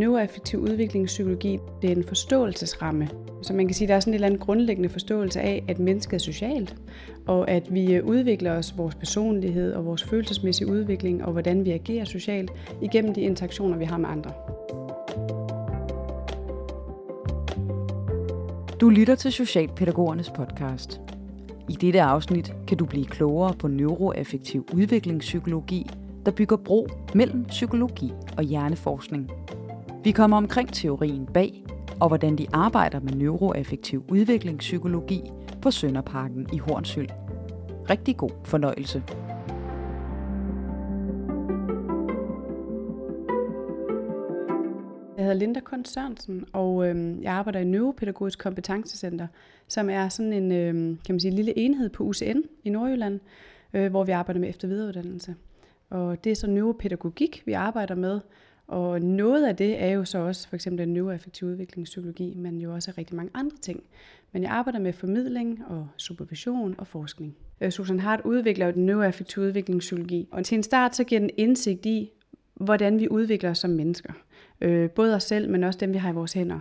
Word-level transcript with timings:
neuroaffektiv 0.00 0.60
udviklingspsykologi, 0.60 1.58
det 1.82 1.90
er 1.90 1.96
en 1.96 2.04
forståelsesramme. 2.04 3.08
Så 3.42 3.52
man 3.54 3.66
kan 3.66 3.74
sige, 3.74 3.86
at 3.86 3.88
der 3.88 3.94
er 3.94 4.00
sådan 4.00 4.10
en 4.10 4.14
eller 4.14 4.26
anden 4.26 4.40
grundlæggende 4.40 4.88
forståelse 4.88 5.40
af, 5.40 5.64
at 5.68 5.78
mennesket 5.78 6.14
er 6.14 6.18
socialt, 6.18 6.76
og 7.26 7.50
at 7.50 7.74
vi 7.74 7.94
øh, 7.94 8.04
udvikler 8.04 8.52
os, 8.52 8.74
vores 8.76 8.94
personlighed 8.94 9.72
og 9.72 9.86
vores 9.86 10.04
følelsesmæssige 10.04 10.70
udvikling, 10.70 11.24
og 11.24 11.32
hvordan 11.32 11.64
vi 11.64 11.70
agerer 11.70 12.04
socialt, 12.04 12.50
igennem 12.82 13.14
de 13.14 13.20
interaktioner, 13.20 13.78
vi 13.78 13.84
har 13.84 13.98
med 13.98 14.08
andre. 14.08 14.32
Du 18.80 18.88
lytter 18.88 19.14
til 19.14 19.32
Socialpædagogernes 19.32 20.30
podcast. 20.30 21.00
I 21.68 21.72
dette 21.72 22.02
afsnit 22.02 22.54
kan 22.68 22.76
du 22.76 22.84
blive 22.84 23.06
klogere 23.06 23.54
på 23.54 23.68
neuroaffektiv 23.68 24.66
udviklingspsykologi 24.72 25.86
der 26.26 26.32
bygger 26.32 26.56
bro 26.56 26.88
mellem 27.14 27.44
psykologi 27.44 28.12
og 28.36 28.44
hjerneforskning. 28.44 29.30
Vi 30.04 30.12
kommer 30.12 30.36
omkring 30.36 30.72
teorien 30.72 31.26
bag, 31.26 31.64
og 32.00 32.08
hvordan 32.08 32.38
de 32.38 32.46
arbejder 32.52 33.00
med 33.00 33.12
neuroaffektiv 33.12 34.04
udviklingspsykologi 34.08 35.20
på 35.62 35.70
Sønderparken 35.70 36.46
i 36.52 36.58
Hornsyld. 36.58 37.08
Rigtig 37.90 38.16
god 38.16 38.30
fornøjelse. 38.44 39.02
Jeg 45.16 45.24
hedder 45.24 45.34
Linda 45.34 45.60
Kund 45.60 45.84
Sørensen, 45.84 46.44
og 46.52 46.88
øh, 46.88 47.22
jeg 47.22 47.32
arbejder 47.32 47.60
i 47.60 47.64
Neuropædagogisk 47.64 48.38
Kompetencecenter, 48.38 49.26
som 49.68 49.90
er 49.90 50.08
sådan 50.08 50.32
en 50.32 50.52
øh, 50.52 50.74
kan 51.06 51.14
man 51.14 51.20
sige, 51.20 51.34
lille 51.34 51.58
enhed 51.58 51.88
på 51.88 52.04
UCN 52.04 52.40
i 52.64 52.70
Nordjylland, 52.70 53.20
øh, 53.74 53.90
hvor 53.90 54.04
vi 54.04 54.12
arbejder 54.12 54.40
med 54.40 54.48
eftervidereuddannelse. 54.48 55.34
Og 55.90 56.24
det 56.24 56.32
er 56.32 56.36
så 56.36 56.46
neuropædagogik, 56.46 57.42
vi 57.46 57.52
arbejder 57.52 57.94
med. 57.94 58.20
Og 58.70 59.00
noget 59.00 59.46
af 59.46 59.56
det 59.56 59.82
er 59.82 59.88
jo 59.88 60.04
så 60.04 60.18
også 60.18 60.48
for 60.48 60.56
eksempel 60.56 60.86
den 60.86 60.94
neuroaffektiv 60.94 61.48
udviklingspsykologi, 61.48 62.34
men 62.36 62.60
jo 62.60 62.74
også 62.74 62.92
rigtig 62.98 63.16
mange 63.16 63.30
andre 63.34 63.56
ting. 63.56 63.82
Men 64.32 64.42
jeg 64.42 64.50
arbejder 64.50 64.78
med 64.78 64.92
formidling 64.92 65.62
og 65.66 65.88
supervision 65.96 66.74
og 66.78 66.86
forskning. 66.86 67.36
Øh, 67.60 67.70
Susan 67.70 68.00
Hart 68.00 68.20
udvikler 68.24 68.66
jo 68.66 68.72
den 68.72 68.86
neuroaffektive 68.86 69.44
udviklingspsykologi, 69.44 70.28
og 70.30 70.44
til 70.44 70.56
en 70.56 70.62
start 70.62 70.96
så 70.96 71.04
giver 71.04 71.20
den 71.20 71.30
indsigt 71.36 71.86
i, 71.86 72.10
hvordan 72.54 73.00
vi 73.00 73.08
udvikler 73.08 73.50
os 73.50 73.58
som 73.58 73.70
mennesker. 73.70 74.12
Øh, 74.60 74.90
både 74.90 75.14
os 75.14 75.22
selv, 75.22 75.50
men 75.50 75.64
også 75.64 75.78
dem, 75.78 75.92
vi 75.92 75.98
har 75.98 76.10
i 76.10 76.14
vores 76.14 76.32
hænder 76.32 76.60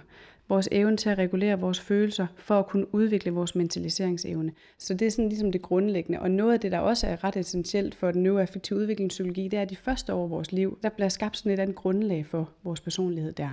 vores 0.50 0.70
evne 0.72 0.98
til 0.98 1.10
at 1.10 1.18
regulere 1.18 1.60
vores 1.60 1.80
følelser, 1.80 2.28
for 2.36 2.60
at 2.60 2.68
kunne 2.68 2.96
udvikle 2.96 3.32
vores 3.32 3.56
mentaliseringsevne. 3.56 4.52
Så 4.78 4.94
det 4.94 5.06
er 5.06 5.12
sådan 5.12 5.30
ligesom 5.30 5.52
det 5.52 5.62
grundlæggende. 5.62 6.20
Og 6.20 6.32
noget 6.32 6.54
af 6.54 6.60
det, 6.60 6.72
der 6.72 6.80
også 6.80 7.08
er 7.08 7.24
ret 7.24 7.38
essentielt 7.38 7.96
for 7.96 8.12
den 8.12 8.24
neuroaffektive 8.24 8.80
udviklingspsykologi, 8.80 9.48
det 9.48 9.58
er, 9.58 9.62
at 9.62 9.70
de 9.70 9.76
første 9.76 10.14
år 10.14 10.24
af 10.24 10.30
vores 10.30 10.52
liv, 10.52 10.80
der 10.84 10.90
bliver 10.90 11.10
skabt 11.10 11.38
sådan 11.38 11.52
et 11.52 11.60
andet 11.60 11.76
grundlag 11.76 12.26
for 12.26 12.50
vores 12.64 12.82
personlighed 12.82 13.34
der. 13.34 13.50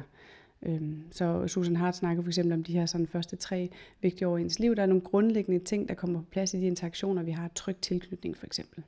Øhm, 0.62 1.02
så 1.10 1.48
Susan 1.48 1.76
Hart 1.76 1.96
snakker 1.96 2.22
for 2.22 2.30
eksempel 2.30 2.52
om 2.52 2.64
de 2.64 2.72
her 2.72 2.86
sådan 2.86 3.06
første 3.06 3.36
tre 3.36 3.70
vigtige 4.02 4.28
år 4.28 4.38
i 4.38 4.40
ens 4.40 4.58
liv. 4.58 4.76
Der 4.76 4.82
er 4.82 4.86
nogle 4.86 5.00
grundlæggende 5.02 5.64
ting, 5.64 5.88
der 5.88 5.94
kommer 5.94 6.20
på 6.20 6.26
plads 6.30 6.54
i 6.54 6.60
de 6.60 6.66
interaktioner, 6.66 7.22
vi 7.22 7.30
har. 7.30 7.50
Tryg 7.54 7.76
tilknytning 7.76 8.36
for 8.36 8.46
eksempel. 8.46 8.84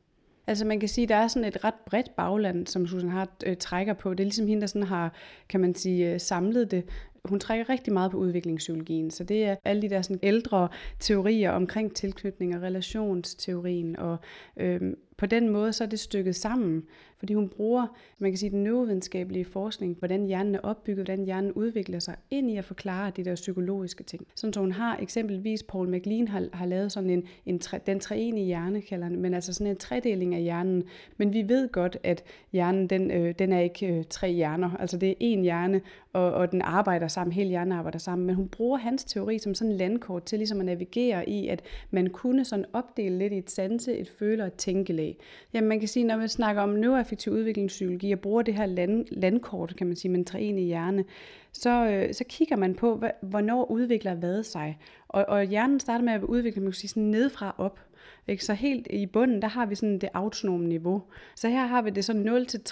Altså 0.46 0.64
man 0.64 0.80
kan 0.80 0.88
sige, 0.88 1.02
at 1.02 1.08
der 1.08 1.16
er 1.16 1.28
sådan 1.28 1.48
et 1.48 1.64
ret 1.64 1.74
bredt 1.86 2.16
bagland, 2.16 2.66
som 2.66 2.86
Susan 2.86 3.08
Hart 3.08 3.28
øh, 3.46 3.56
trækker 3.56 3.92
på. 3.92 4.10
Det 4.14 4.20
er 4.20 4.24
ligesom 4.24 4.46
hende, 4.46 4.60
der 4.60 4.66
sådan 4.66 4.86
har, 4.86 5.12
kan 5.48 5.60
man 5.60 5.74
sige, 5.74 6.12
øh, 6.12 6.20
samlet 6.20 6.70
det 6.70 6.84
hun 7.28 7.40
trækker 7.40 7.68
rigtig 7.68 7.92
meget 7.92 8.10
på 8.10 8.16
udviklingspsykologien, 8.16 9.10
så 9.10 9.24
det 9.24 9.44
er 9.44 9.56
alle 9.64 9.82
de 9.82 9.88
der 9.88 10.02
sådan 10.02 10.20
ældre 10.22 10.68
teorier 10.98 11.50
omkring 11.50 11.94
tilknytning 11.94 12.56
og 12.56 12.62
relationsteorien, 12.62 13.96
og 13.96 14.16
øhm, 14.56 14.96
på 15.18 15.26
den 15.26 15.48
måde 15.48 15.72
så 15.72 15.84
er 15.84 15.88
det 15.88 16.00
stykket 16.00 16.36
sammen, 16.36 16.84
fordi 17.18 17.34
hun 17.34 17.48
bruger, 17.48 17.86
man 18.18 18.30
kan 18.30 18.38
sige, 18.38 18.50
den 18.50 18.64
neurovidenskabelige 18.64 19.44
forskning, 19.44 19.96
hvordan 19.98 20.26
hjernen 20.26 20.54
er 20.54 20.60
opbygget, 20.62 21.06
hvordan 21.06 21.24
hjernen 21.24 21.52
udvikler 21.52 21.98
sig, 21.98 22.16
ind 22.30 22.50
i 22.50 22.56
at 22.56 22.64
forklare 22.64 23.12
de 23.16 23.24
der 23.24 23.34
psykologiske 23.34 24.04
ting. 24.04 24.26
Sådan 24.34 24.52
så 24.52 24.60
hun 24.60 24.72
har 24.72 24.96
eksempelvis, 25.02 25.62
Paul 25.62 25.88
McLean 25.88 26.28
har, 26.28 26.48
har 26.52 26.66
lavet 26.66 26.92
sådan 26.92 27.10
en, 27.10 27.24
en 27.46 27.58
tre, 27.58 27.80
den 27.86 28.00
treenige 28.00 28.46
hjerne, 28.46 28.80
kalder 28.80 29.08
den, 29.08 29.20
men 29.20 29.34
altså 29.34 29.52
sådan 29.52 29.70
en 29.70 29.76
tredeling 29.76 30.34
af 30.34 30.42
hjernen. 30.42 30.84
Men 31.16 31.32
vi 31.32 31.48
ved 31.48 31.68
godt, 31.68 31.96
at 32.02 32.24
hjernen, 32.52 32.86
den, 32.86 33.10
øh, 33.10 33.34
den 33.38 33.52
er 33.52 33.60
ikke 33.60 33.86
øh, 33.86 34.04
tre 34.10 34.32
hjerner, 34.32 34.76
altså 34.76 34.96
det 34.96 35.08
er 35.10 35.14
én 35.36 35.40
hjerne, 35.40 35.80
og, 36.18 36.32
og 36.32 36.52
den 36.52 36.62
arbejder 36.62 37.08
sammen, 37.08 37.32
hele 37.32 37.48
hjernen 37.48 37.72
arbejder 37.72 37.98
sammen. 37.98 38.26
Men 38.26 38.34
hun 38.34 38.48
bruger 38.48 38.78
hans 38.78 39.04
teori 39.04 39.38
som 39.38 39.54
sådan 39.54 39.70
en 39.70 39.78
landkort 39.78 40.22
til 40.24 40.38
ligesom 40.38 40.60
at 40.60 40.66
navigere 40.66 41.28
i, 41.28 41.48
at 41.48 41.62
man 41.90 42.06
kunne 42.06 42.44
sådan 42.44 42.64
opdele 42.72 43.18
lidt 43.18 43.32
i 43.32 43.38
et 43.38 43.50
sanse, 43.50 43.96
et 43.96 44.08
føle 44.18 44.42
og 44.42 44.46
et 44.46 44.54
tænkelag. 44.54 45.16
Jamen 45.54 45.68
man 45.68 45.78
kan 45.78 45.88
sige, 45.88 46.04
når 46.04 46.16
man 46.16 46.28
snakker 46.28 46.62
om 46.62 46.68
neuroaffektiv 46.68 47.32
udviklingspsykologi 47.32 48.12
og 48.12 48.20
bruger 48.20 48.42
det 48.42 48.54
her 48.54 48.66
land, 48.66 49.06
landkort, 49.10 49.76
kan 49.76 49.86
man 49.86 49.96
sige, 49.96 50.12
man 50.12 50.24
træner 50.24 50.58
i 50.58 50.64
hjerne, 50.64 51.04
så, 51.52 51.86
øh, 51.86 52.14
så 52.14 52.24
kigger 52.28 52.56
man 52.56 52.74
på, 52.74 53.02
hvornår 53.22 53.70
udvikler 53.70 54.14
hvad 54.14 54.42
sig. 54.42 54.78
Og, 55.08 55.24
og 55.28 55.44
hjernen 55.44 55.80
starter 55.80 56.04
med 56.04 56.12
at 56.12 56.22
udvikle, 56.22 56.60
man 56.60 56.70
kan 56.70 56.74
sige, 56.74 56.88
sådan 56.88 57.02
nedfra 57.02 57.54
op. 57.58 57.80
Ikke? 58.28 58.44
Så 58.44 58.54
helt 58.54 58.86
i 58.90 59.06
bunden, 59.06 59.42
der 59.42 59.48
har 59.48 59.66
vi 59.66 59.74
sådan 59.74 59.98
det 59.98 60.08
autonome 60.14 60.66
niveau. 60.66 61.02
Så 61.34 61.48
her 61.48 61.66
har 61.66 61.82
vi 61.82 61.90
det 61.90 62.04
så 62.04 62.12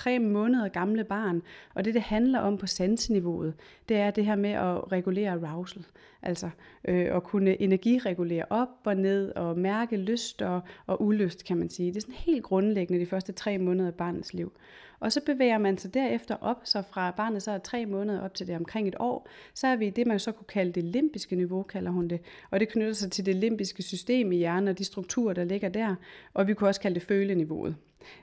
0-3 0.06 0.19
måneder 0.19 0.69
gamle 0.69 1.05
barn, 1.05 1.43
og 1.75 1.84
det, 1.84 1.94
det 1.94 2.03
handler 2.03 2.39
om 2.39 2.59
på 2.59 2.67
sanseniveauet, 2.67 3.55
det 3.89 3.97
er 3.97 4.11
det 4.11 4.25
her 4.25 4.37
med 4.37 4.50
at 4.50 4.93
regulere 4.93 5.31
arousal. 5.31 5.84
Altså 6.22 6.50
øh, 6.89 7.17
at 7.17 7.22
kunne 7.22 7.62
energiregulere 7.62 8.44
op 8.50 8.69
og 8.84 8.97
ned, 8.97 9.33
og 9.33 9.59
mærke 9.59 9.97
lyst 9.97 10.43
og, 10.43 10.61
og 10.87 11.03
ulyst, 11.03 11.44
kan 11.44 11.56
man 11.56 11.71
sige. 11.71 11.88
Det 11.88 11.97
er 11.97 12.00
sådan 12.00 12.15
helt 12.15 12.43
grundlæggende 12.43 13.00
de 13.00 13.06
første 13.06 13.33
tre 13.33 13.59
måneder 13.59 13.88
af 13.88 13.94
barnets 13.94 14.34
liv. 14.34 14.53
Og 15.01 15.12
så 15.12 15.21
bevæger 15.27 15.59
man 15.59 15.79
sig 15.79 15.95
derefter 15.95 16.37
op, 16.41 16.61
så 16.65 16.83
fra 16.83 17.11
barnet 17.11 17.43
så 17.43 17.51
er 17.51 17.59
tre 17.59 17.87
måneder 17.87 18.21
op 18.21 18.34
til 18.34 18.47
det 18.47 18.57
omkring 18.57 18.89
et 18.89 18.97
år, 18.99 19.29
så 19.55 19.67
er 19.67 19.77
vi 19.77 19.87
i 19.87 19.91
det, 19.91 20.07
man 20.07 20.19
så 20.19 20.33
kunne 20.33 20.47
kalde 20.47 20.73
det 20.73 20.84
limbiske 20.84 21.37
niveau, 21.37 21.62
kalder 21.62 21.91
hun 21.91 22.09
det. 22.09 22.21
Og 22.51 22.61
det 22.61 22.69
knytter 22.69 22.93
sig 22.93 23.12
til 23.12 23.27
det 23.27 23.35
limbiske 23.35 23.83
system 23.83 24.33
i 24.33 24.37
hjernen 24.37 24.69
og 24.69 24.79
de 24.79 24.85
strukturer, 24.85 25.35
der 25.35 25.45
ligger 25.45 25.69
der. 25.69 25.95
Og 26.35 26.47
vi 26.47 26.55
kunne 26.55 26.69
også 26.69 26.81
kalde 26.81 26.95
det 26.95 27.03
føleniveauet. 27.03 27.77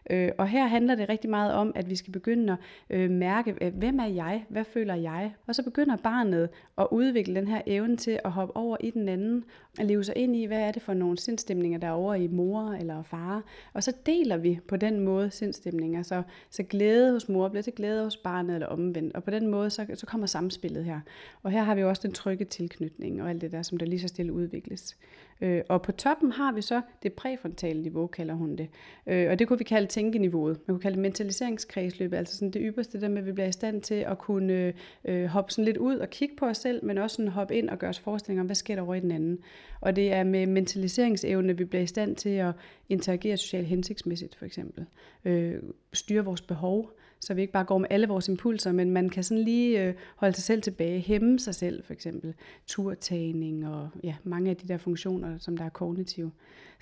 Øh, 0.10 0.32
og 0.38 0.48
her 0.48 0.68
handler 0.68 0.96
det 0.96 1.10
rigtig 1.10 1.30
meget 1.30 1.54
om, 1.54 1.72
at 1.76 1.90
vi 1.90 1.96
skal 1.96 2.14
begynde 2.14 2.58
at 2.90 2.98
øh, 2.98 3.12
mærke, 3.12 3.56
øh, 3.62 3.74
hvem 3.76 4.00
er 4.00 4.06
jeg, 4.06 4.46
hvad 4.50 4.64
føler 4.64 4.96
jeg? 4.96 5.34
Og 5.48 5.56
så 5.56 5.64
begynder 5.64 5.96
barnet 5.96 6.50
at 6.78 6.88
udvikle 6.92 7.36
den 7.36 7.48
her 7.48 7.62
evne 7.66 7.98
til 7.98 8.20
at 8.24 8.32
hoppe 8.32 8.58
over 8.58 8.78
i 8.80 8.90
den 8.90 9.10
anden, 9.10 9.44
og 9.80 9.86
leve 9.86 10.04
sig 10.04 10.18
ind 10.18 10.36
i, 10.36 10.46
hvad 10.46 10.60
er 10.60 10.72
det 10.72 10.82
for 10.82 10.94
nogle 10.94 11.18
sindstemninger, 11.18 11.80
der 11.80 11.88
er 11.88 11.92
over 11.92 12.16
i 12.16 12.28
mor 12.28 12.72
eller 12.72 13.04
far. 13.04 13.44
Og 13.74 13.84
så 13.84 13.94
deler 14.06 14.38
vi 14.38 14.60
på 14.68 14.78
den 14.78 15.00
måde 15.00 15.32
sindstemninger, 15.32 16.04
så, 16.04 16.24
så 16.50 16.64
glæde 16.64 17.12
hos 17.12 17.30
mor 17.30 17.50
bliver 17.50 17.64
til 17.64 17.74
glæde 17.74 18.04
hos 18.04 18.18
barnet 18.18 18.54
eller 18.54 18.68
omvendt. 18.68 19.16
Og 19.16 19.24
på 19.24 19.32
den 19.32 19.48
måde, 19.48 19.70
så, 19.70 19.86
så 19.94 20.06
kommer 20.06 20.28
samspillet 20.28 20.86
her. 20.86 21.00
Og 21.44 21.52
her 21.52 21.64
har 21.64 21.76
vi 21.76 21.84
også 21.84 22.02
den 22.02 22.12
trygge 22.12 22.46
tilknytning 22.46 23.22
og 23.22 23.30
alt 23.30 23.42
det 23.42 23.52
der, 23.52 23.62
som 23.62 23.78
der 23.78 23.86
lige 23.86 24.00
så 24.00 24.08
stille 24.08 24.34
udvikles. 24.34 24.98
Øh, 25.42 25.62
og 25.70 25.82
på 25.82 25.92
toppen 25.92 26.32
har 26.32 26.52
vi 26.52 26.62
så 26.62 26.82
det 27.04 27.14
præfrontale 27.14 27.82
niveau, 27.82 28.08
kalder 28.08 28.34
hun 28.34 28.56
det. 28.56 28.70
Øh, 29.08 29.32
og 29.32 29.40
det 29.40 29.48
kunne 29.48 29.58
vi 29.58 29.64
kalde 29.64 29.88
tænkeniveauet. 29.88 30.60
Man 30.68 30.76
kunne 30.76 30.82
kalde 30.82 30.96
det 30.96 31.02
mentaliseringskredsløbet, 31.02 32.18
altså 32.18 32.38
sådan 32.38 32.52
det 32.52 32.62
ypperste, 32.66 33.02
der 33.02 33.08
med, 33.08 33.18
at 33.18 33.26
vi 33.26 33.32
bliver 33.32 33.48
i 33.48 33.52
stand 33.52 33.82
til 33.82 33.96
at 33.96 34.18
kunne 34.18 34.74
øh, 35.06 35.26
hoppe 35.26 35.52
sådan 35.52 35.66
lidt 35.66 35.78
ud 35.78 35.98
og 35.98 36.10
kigge 36.10 36.36
på 36.36 36.46
os 36.46 36.58
selv, 36.58 36.86
men 36.86 36.98
også 36.98 37.16
sådan 37.16 37.32
hoppe 37.32 37.56
ind 37.56 37.70
og 37.70 37.80
gøre 37.80 37.90
os 37.90 38.00
forestillinger 38.00 38.42
om, 38.42 38.46
hvad 38.46 38.56
sker 38.56 38.76
der 38.76 38.82
over 38.82 38.96
i 38.96 39.00
den 39.00 39.12
anden. 39.12 39.40
Og 39.82 39.96
det 39.96 40.14
er 40.14 40.24
med 40.24 40.48
mentaliseringsevne, 40.48 41.58
vi 41.58 41.66
bliver 41.66 41.84
i 41.84 41.88
stand 41.88 42.16
til 42.16 42.30
at 42.30 42.52
interagere 42.90 43.38
socialt 43.38 43.68
hensigtsmæssigt, 43.68 44.36
for 44.36 44.46
eksempel. 44.46 44.86
Øh, 45.26 45.56
styre 45.94 46.26
vores 46.26 46.42
behov, 46.42 46.92
så 47.24 47.34
vi 47.34 47.42
ikke 47.42 47.54
bare 47.54 47.64
går 47.64 47.78
med 47.78 47.88
alle 47.90 48.08
vores 48.08 48.28
impulser, 48.28 48.72
men 48.72 48.92
man 48.92 49.10
kan 49.10 49.24
sådan 49.24 49.44
lige 49.44 49.84
øh, 49.84 49.94
holde 50.16 50.36
sig 50.36 50.44
selv 50.44 50.62
tilbage, 50.62 51.00
hæmme 51.00 51.40
sig 51.40 51.56
selv 51.56 51.84
for 51.84 51.94
eksempel, 51.94 52.34
turtagning 52.68 53.68
og 53.68 53.90
ja, 54.04 54.16
mange 54.24 54.50
af 54.50 54.58
de 54.58 54.68
der 54.68 54.78
funktioner, 54.78 55.38
som 55.38 55.58
der 55.58 55.66
er 55.66 55.70
kognitive. 55.70 56.32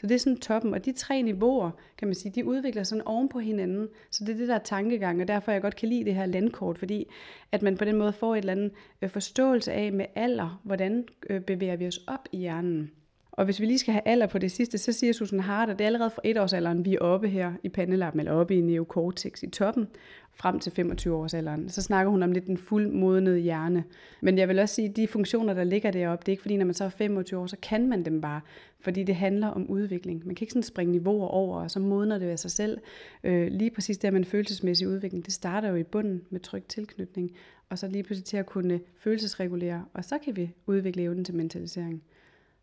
Så 0.01 0.07
det 0.07 0.15
er 0.15 0.19
sådan 0.19 0.37
toppen, 0.37 0.73
og 0.73 0.85
de 0.85 0.91
tre 0.91 1.21
niveauer, 1.21 1.71
kan 1.97 2.07
man 2.07 2.15
sige, 2.15 2.31
de 2.35 2.45
udvikler 2.45 2.83
sådan 2.83 3.07
oven 3.07 3.29
på 3.29 3.39
hinanden, 3.39 3.87
så 4.09 4.23
det 4.25 4.33
er 4.33 4.37
det, 4.37 4.47
der 4.47 4.57
tankegang, 4.57 5.21
og 5.21 5.27
derfor 5.27 5.51
jeg 5.51 5.61
godt 5.61 5.75
kan 5.75 5.89
lide 5.89 6.05
det 6.05 6.15
her 6.15 6.25
landkort, 6.25 6.77
fordi 6.77 7.07
at 7.51 7.61
man 7.61 7.77
på 7.77 7.85
den 7.85 7.95
måde 7.95 8.13
får 8.13 8.35
et 8.35 8.39
eller 8.39 8.51
andet 8.51 8.71
øh, 9.01 9.09
forståelse 9.09 9.71
af 9.71 9.93
med 9.93 10.05
alder, 10.15 10.61
hvordan 10.63 11.05
øh, 11.29 11.41
bevæger 11.41 11.75
vi 11.75 11.87
os 11.87 11.99
op 12.07 12.27
i 12.31 12.37
hjernen. 12.37 12.91
Og 13.31 13.45
hvis 13.45 13.59
vi 13.59 13.65
lige 13.65 13.79
skal 13.79 13.91
have 13.91 14.01
alder 14.05 14.27
på 14.27 14.37
det 14.37 14.51
sidste, 14.51 14.77
så 14.77 14.91
siger 14.91 15.13
Susan 15.13 15.39
Hart, 15.39 15.69
at 15.69 15.79
det 15.79 15.83
er 15.83 15.87
allerede 15.87 16.09
fra 16.09 16.21
etårsalderen, 16.25 16.85
vi 16.85 16.95
er 16.95 16.99
oppe 16.99 17.27
her 17.27 17.53
i 17.63 17.69
pandelappen, 17.69 18.19
eller 18.19 18.31
oppe 18.31 18.55
i 18.55 18.61
neocortex 18.61 19.43
i 19.43 19.49
toppen, 19.49 19.87
frem 20.33 20.59
til 20.59 20.69
25-årsalderen. 20.69 21.69
Så 21.69 21.81
snakker 21.81 22.11
hun 22.11 22.23
om 22.23 22.31
lidt 22.31 22.47
den 22.47 22.57
fuldmodnede 22.57 23.39
hjerne. 23.39 23.83
Men 24.21 24.37
jeg 24.37 24.47
vil 24.47 24.59
også 24.59 24.75
sige, 24.75 24.89
at 24.89 24.95
de 24.95 25.07
funktioner, 25.07 25.53
der 25.53 25.63
ligger 25.63 25.91
deroppe, 25.91 26.23
det 26.25 26.27
er 26.27 26.33
ikke 26.33 26.41
fordi, 26.41 26.57
når 26.57 26.65
man 26.65 26.73
så 26.73 26.83
er 26.83 26.89
25 26.89 27.39
år, 27.39 27.47
så 27.47 27.57
kan 27.61 27.87
man 27.89 28.05
dem 28.05 28.21
bare. 28.21 28.41
Fordi 28.79 29.03
det 29.03 29.15
handler 29.15 29.47
om 29.47 29.69
udvikling. 29.69 30.21
Man 30.25 30.35
kan 30.35 30.43
ikke 30.43 30.51
sådan 30.51 30.63
springe 30.63 30.91
niveauer 30.91 31.27
over, 31.27 31.61
og 31.61 31.71
så 31.71 31.79
modner 31.79 32.17
det 32.17 32.25
af 32.25 32.39
sig 32.39 32.51
selv. 32.51 32.77
Øh, 33.23 33.47
lige 33.47 33.71
præcis 33.71 33.97
det 33.97 34.13
med 34.13 34.19
en 34.19 34.25
følelsesmæssig 34.25 34.87
udvikling, 34.87 35.25
det 35.25 35.33
starter 35.33 35.69
jo 35.69 35.75
i 35.75 35.83
bunden 35.83 36.21
med 36.29 36.39
tryg 36.39 36.63
tilknytning, 36.63 37.31
og 37.69 37.79
så 37.79 37.87
lige 37.87 38.03
pludselig 38.03 38.25
til 38.25 38.37
at 38.37 38.45
kunne 38.45 38.79
følelsesregulere, 38.97 39.85
og 39.93 40.05
så 40.05 40.17
kan 40.17 40.35
vi 40.35 40.51
udvikle 40.67 41.03
evnen 41.03 41.25
til 41.25 41.35
mentalisering. 41.35 42.03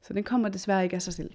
Så 0.03 0.13
den 0.13 0.25
kommer 0.25 0.49
desværre 0.49 0.85
ikke 0.85 0.97
af 0.97 1.03
sig 1.03 1.15
selv. 1.15 1.31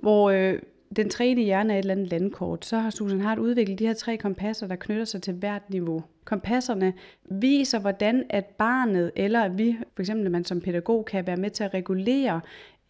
Hvor 0.00 0.30
øh, 0.30 0.58
den 0.96 1.10
tredje 1.10 1.42
hjerne 1.42 1.72
er 1.72 1.78
et 1.78 1.82
eller 1.82 1.94
andet 1.94 2.10
landkort, 2.10 2.64
så 2.64 2.78
har 2.78 2.90
Susan 2.90 3.20
Hart 3.20 3.38
udviklet 3.38 3.78
de 3.78 3.86
her 3.86 3.94
tre 3.94 4.16
kompasser, 4.16 4.66
der 4.66 4.76
knytter 4.76 5.04
sig 5.04 5.22
til 5.22 5.34
hvert 5.34 5.70
niveau. 5.70 6.02
Kompasserne 6.24 6.92
viser, 7.24 7.78
hvordan 7.78 8.24
at 8.30 8.44
barnet, 8.44 9.12
eller 9.16 9.48
vi, 9.48 9.76
for 9.94 10.02
eksempel 10.02 10.30
man 10.30 10.44
som 10.44 10.60
pædagog, 10.60 11.04
kan 11.04 11.26
være 11.26 11.36
med 11.36 11.50
til 11.50 11.64
at 11.64 11.74
regulere 11.74 12.40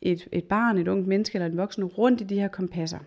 et, 0.01 0.29
et 0.33 0.45
barn, 0.45 0.79
et 0.79 0.89
ungt 0.89 1.07
menneske 1.07 1.37
eller 1.37 1.47
en 1.47 1.57
voksen 1.57 1.85
rundt 1.85 2.21
i 2.21 2.25
de 2.25 2.41
her 2.41 2.49
kompasser. 2.49 2.99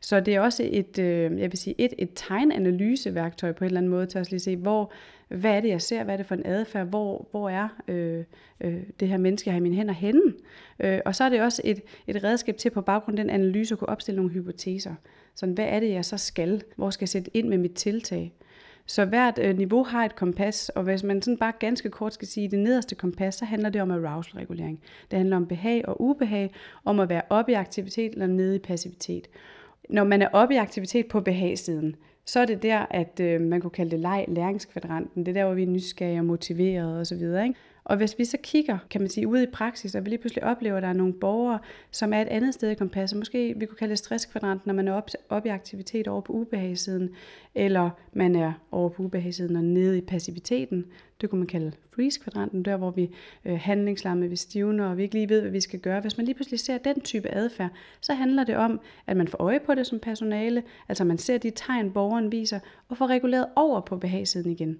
Så 0.00 0.20
det 0.20 0.34
er 0.34 0.40
også 0.40 0.68
et, 0.72 0.98
øh, 0.98 1.40
jeg 1.40 1.52
vil 1.52 1.58
sige, 1.58 1.74
et, 1.78 1.92
et 1.98 2.10
tegnanalyseværktøj 2.14 3.52
på 3.52 3.64
en 3.64 3.66
eller 3.66 3.80
anden 3.80 3.90
måde 3.90 4.06
til 4.06 4.18
at 4.18 4.30
lige 4.30 4.40
se, 4.40 4.56
hvor, 4.56 4.92
hvad 5.28 5.50
er 5.50 5.60
det, 5.60 5.68
jeg 5.68 5.82
ser, 5.82 6.04
hvad 6.04 6.14
er 6.14 6.16
det 6.16 6.26
for 6.26 6.34
en 6.34 6.46
adfærd, 6.46 6.86
hvor, 6.86 7.28
hvor 7.30 7.48
er 7.48 7.68
øh, 7.88 8.24
øh, 8.60 8.80
det 9.00 9.08
her 9.08 9.16
menneske, 9.16 9.48
jeg 9.48 9.54
har 9.54 9.60
i 9.60 9.62
mine 9.62 9.76
hænder 9.76 9.94
henne. 9.94 10.22
Øh, 10.80 11.00
og 11.04 11.14
så 11.14 11.24
er 11.24 11.28
det 11.28 11.42
også 11.42 11.62
et, 11.64 11.80
et 12.06 12.24
redskab 12.24 12.56
til 12.56 12.70
på 12.70 12.80
baggrund 12.80 13.18
af 13.18 13.24
den 13.24 13.34
analyse 13.34 13.74
at 13.74 13.78
kunne 13.78 13.88
opstille 13.88 14.16
nogle 14.16 14.32
hypoteser. 14.32 14.94
Så 15.34 15.46
hvad 15.46 15.66
er 15.68 15.80
det, 15.80 15.90
jeg 15.90 16.04
så 16.04 16.18
skal? 16.18 16.62
Hvor 16.76 16.90
skal 16.90 17.04
jeg 17.04 17.08
sætte 17.08 17.36
ind 17.36 17.48
med 17.48 17.58
mit 17.58 17.74
tiltag? 17.74 18.32
Så 18.86 19.04
hvert 19.04 19.38
øh, 19.38 19.56
niveau 19.56 19.84
har 19.84 20.04
et 20.04 20.16
kompas, 20.16 20.68
og 20.68 20.82
hvis 20.82 21.02
man 21.02 21.22
sådan 21.22 21.38
bare 21.38 21.52
ganske 21.58 21.90
kort 21.90 22.14
skal 22.14 22.28
sige 22.28 22.48
det 22.48 22.58
nederste 22.58 22.94
kompas, 22.94 23.34
så 23.34 23.44
handler 23.44 23.70
det 23.70 23.82
om 23.82 23.90
arousal-regulering. 23.90 24.80
Det 25.10 25.18
handler 25.18 25.36
om 25.36 25.46
behag 25.46 25.88
og 25.88 26.00
ubehag, 26.00 26.54
om 26.84 27.00
at 27.00 27.08
være 27.08 27.22
oppe 27.30 27.52
i 27.52 27.54
aktivitet 27.54 28.12
eller 28.12 28.26
nede 28.26 28.56
i 28.56 28.58
passivitet. 28.58 29.28
Når 29.90 30.04
man 30.04 30.22
er 30.22 30.28
oppe 30.32 30.54
i 30.54 30.58
aktivitet 30.58 31.06
på 31.06 31.20
behagsiden, 31.20 31.96
så 32.24 32.40
er 32.40 32.44
det 32.44 32.62
der, 32.62 32.86
at 32.90 33.20
øh, 33.20 33.40
man 33.40 33.60
kunne 33.60 33.70
kalde 33.70 33.90
det 33.90 34.00
leg, 34.00 34.24
læringskvadranten. 34.28 35.26
Det 35.26 35.36
er 35.36 35.40
der, 35.40 35.44
hvor 35.44 35.54
vi 35.54 35.62
er 35.62 35.66
nysgerrige 35.66 36.18
og 36.18 36.24
motiverede 36.24 37.00
osv. 37.00 37.22
Ikke? 37.22 37.54
Og 37.84 37.96
hvis 37.96 38.18
vi 38.18 38.24
så 38.24 38.36
kigger, 38.42 38.78
kan 38.90 39.00
man 39.00 39.10
sige, 39.10 39.28
ud 39.28 39.42
i 39.42 39.46
praksis, 39.46 39.94
og 39.94 40.04
vi 40.04 40.10
lige 40.10 40.18
pludselig 40.18 40.44
oplever, 40.44 40.76
at 40.76 40.82
der 40.82 40.88
er 40.88 40.92
nogle 40.92 41.12
borgere, 41.12 41.58
som 41.90 42.12
er 42.12 42.22
et 42.22 42.28
andet 42.28 42.54
sted 42.54 42.70
i 42.70 42.74
kompasset, 42.74 43.18
måske 43.18 43.54
vi 43.56 43.66
kunne 43.66 43.76
kalde 43.76 43.90
det 43.90 43.98
stresskvadranten, 43.98 44.68
når 44.68 44.74
man 44.74 44.88
er 44.88 44.92
op, 44.92 45.10
op 45.28 45.46
i 45.46 45.48
aktivitet 45.48 46.08
over 46.08 46.20
på 46.20 46.32
ubehagssiden, 46.32 47.10
eller 47.54 47.90
man 48.12 48.36
er 48.36 48.52
over 48.70 48.88
på 48.88 49.02
ubehagssiden 49.02 49.56
og 49.56 49.64
nede 49.64 49.98
i 49.98 50.00
passiviteten. 50.00 50.86
Det 51.20 51.30
kunne 51.30 51.38
man 51.38 51.46
kalde 51.46 51.72
freeze-kvadranten, 51.94 52.62
der 52.62 52.76
hvor 52.76 52.90
vi 52.90 53.10
øh, 53.44 53.58
handlingslamme, 53.60 54.28
vi 54.28 54.36
stivner, 54.36 54.86
og 54.86 54.96
vi 54.96 55.02
ikke 55.02 55.14
lige 55.14 55.28
ved, 55.28 55.40
hvad 55.40 55.50
vi 55.50 55.60
skal 55.60 55.80
gøre. 55.80 56.00
Hvis 56.00 56.16
man 56.16 56.26
lige 56.26 56.34
pludselig 56.34 56.60
ser 56.60 56.78
den 56.78 57.00
type 57.00 57.34
adfærd, 57.34 57.70
så 58.00 58.14
handler 58.14 58.44
det 58.44 58.56
om, 58.56 58.80
at 59.06 59.16
man 59.16 59.28
får 59.28 59.38
øje 59.38 59.60
på 59.60 59.74
det 59.74 59.86
som 59.86 59.98
personale, 59.98 60.62
altså 60.88 61.04
man 61.04 61.18
ser 61.18 61.38
de 61.38 61.50
tegn, 61.50 61.92
borgeren 61.92 62.32
viser, 62.32 62.60
og 62.88 62.96
får 62.96 63.06
reguleret 63.06 63.46
over 63.56 63.80
på 63.80 63.96
behagssiden 63.96 64.50
igen. 64.50 64.78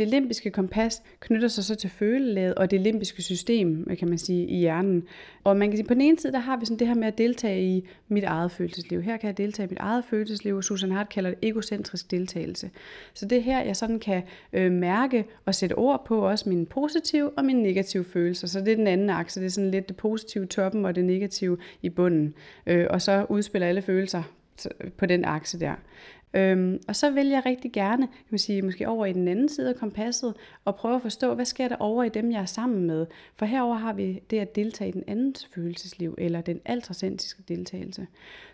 Det 0.00 0.08
limbiske 0.08 0.50
kompas 0.50 1.02
knytter 1.20 1.48
sig 1.48 1.64
så 1.64 1.74
til 1.74 1.90
følelaget 1.90 2.54
og 2.54 2.70
det 2.70 2.80
limbiske 2.80 3.22
system, 3.22 3.86
øh, 3.90 3.98
kan 3.98 4.08
man 4.08 4.18
sige, 4.18 4.46
i 4.46 4.56
hjernen. 4.56 5.02
Og 5.44 5.56
man 5.56 5.68
kan 5.68 5.76
sige, 5.76 5.86
på 5.86 5.94
den 5.94 6.00
ene 6.00 6.18
side, 6.18 6.32
der 6.32 6.38
har 6.38 6.56
vi 6.56 6.66
sådan 6.66 6.78
det 6.78 6.86
her 6.86 6.94
med 6.94 7.06
at 7.06 7.18
deltage 7.18 7.62
i 7.62 7.88
mit 8.08 8.24
eget 8.24 8.50
følelsesliv. 8.50 9.02
Her 9.02 9.16
kan 9.16 9.26
jeg 9.26 9.38
deltage 9.38 9.66
i 9.66 9.70
mit 9.70 9.78
eget 9.78 10.04
følelsesliv, 10.04 10.56
og 10.56 10.64
Susan 10.64 10.90
Hart 10.90 11.08
kalder 11.08 11.30
det 11.30 11.38
egocentrisk 11.42 12.10
deltagelse. 12.10 12.70
Så 13.14 13.26
det 13.26 13.42
her, 13.42 13.62
jeg 13.62 13.76
sådan 13.76 13.98
kan 13.98 14.22
øh, 14.52 14.72
mærke 14.72 15.24
og 15.44 15.54
sætte 15.54 15.74
ord 15.74 16.04
på 16.06 16.28
også 16.28 16.48
mine 16.48 16.66
positive 16.66 17.30
og 17.38 17.44
mine 17.44 17.62
negative 17.62 18.04
følelser. 18.04 18.46
Så 18.46 18.60
det 18.60 18.72
er 18.72 18.76
den 18.76 18.86
anden 18.86 19.10
akse, 19.10 19.40
det 19.40 19.46
er 19.46 19.50
sådan 19.50 19.70
lidt 19.70 19.88
det 19.88 19.96
positive 19.96 20.46
toppen 20.46 20.84
og 20.84 20.94
det 20.94 21.04
negative 21.04 21.58
i 21.82 21.88
bunden. 21.88 22.34
Øh, 22.66 22.86
og 22.90 23.02
så 23.02 23.26
udspiller 23.28 23.68
alle 23.68 23.82
følelser 23.82 24.22
på 24.96 25.06
den 25.06 25.24
akse 25.24 25.60
der. 25.60 25.74
Øhm, 26.34 26.80
og 26.88 26.96
så 26.96 27.10
vil 27.10 27.26
jeg 27.26 27.42
rigtig 27.46 27.72
gerne, 27.72 28.06
kan 28.06 28.26
man 28.30 28.38
sige, 28.38 28.62
måske 28.62 28.88
over 28.88 29.06
i 29.06 29.12
den 29.12 29.28
anden 29.28 29.48
side 29.48 29.68
af 29.68 29.74
kompasset, 29.74 30.34
og 30.64 30.76
prøve 30.76 30.94
at 30.96 31.02
forstå, 31.02 31.34
hvad 31.34 31.44
sker 31.44 31.68
der 31.68 31.76
over 31.76 32.04
i 32.04 32.08
dem, 32.08 32.32
jeg 32.32 32.40
er 32.40 32.46
sammen 32.46 32.86
med. 32.86 33.06
For 33.36 33.46
herover 33.46 33.74
har 33.74 33.92
vi 33.92 34.22
det 34.30 34.38
at 34.38 34.56
deltage 34.56 34.88
i 34.88 34.92
den 34.92 35.04
andens 35.06 35.48
følelsesliv, 35.54 36.14
eller 36.18 36.40
den 36.40 36.60
altracentiske 36.64 37.42
deltagelse. 37.48 38.06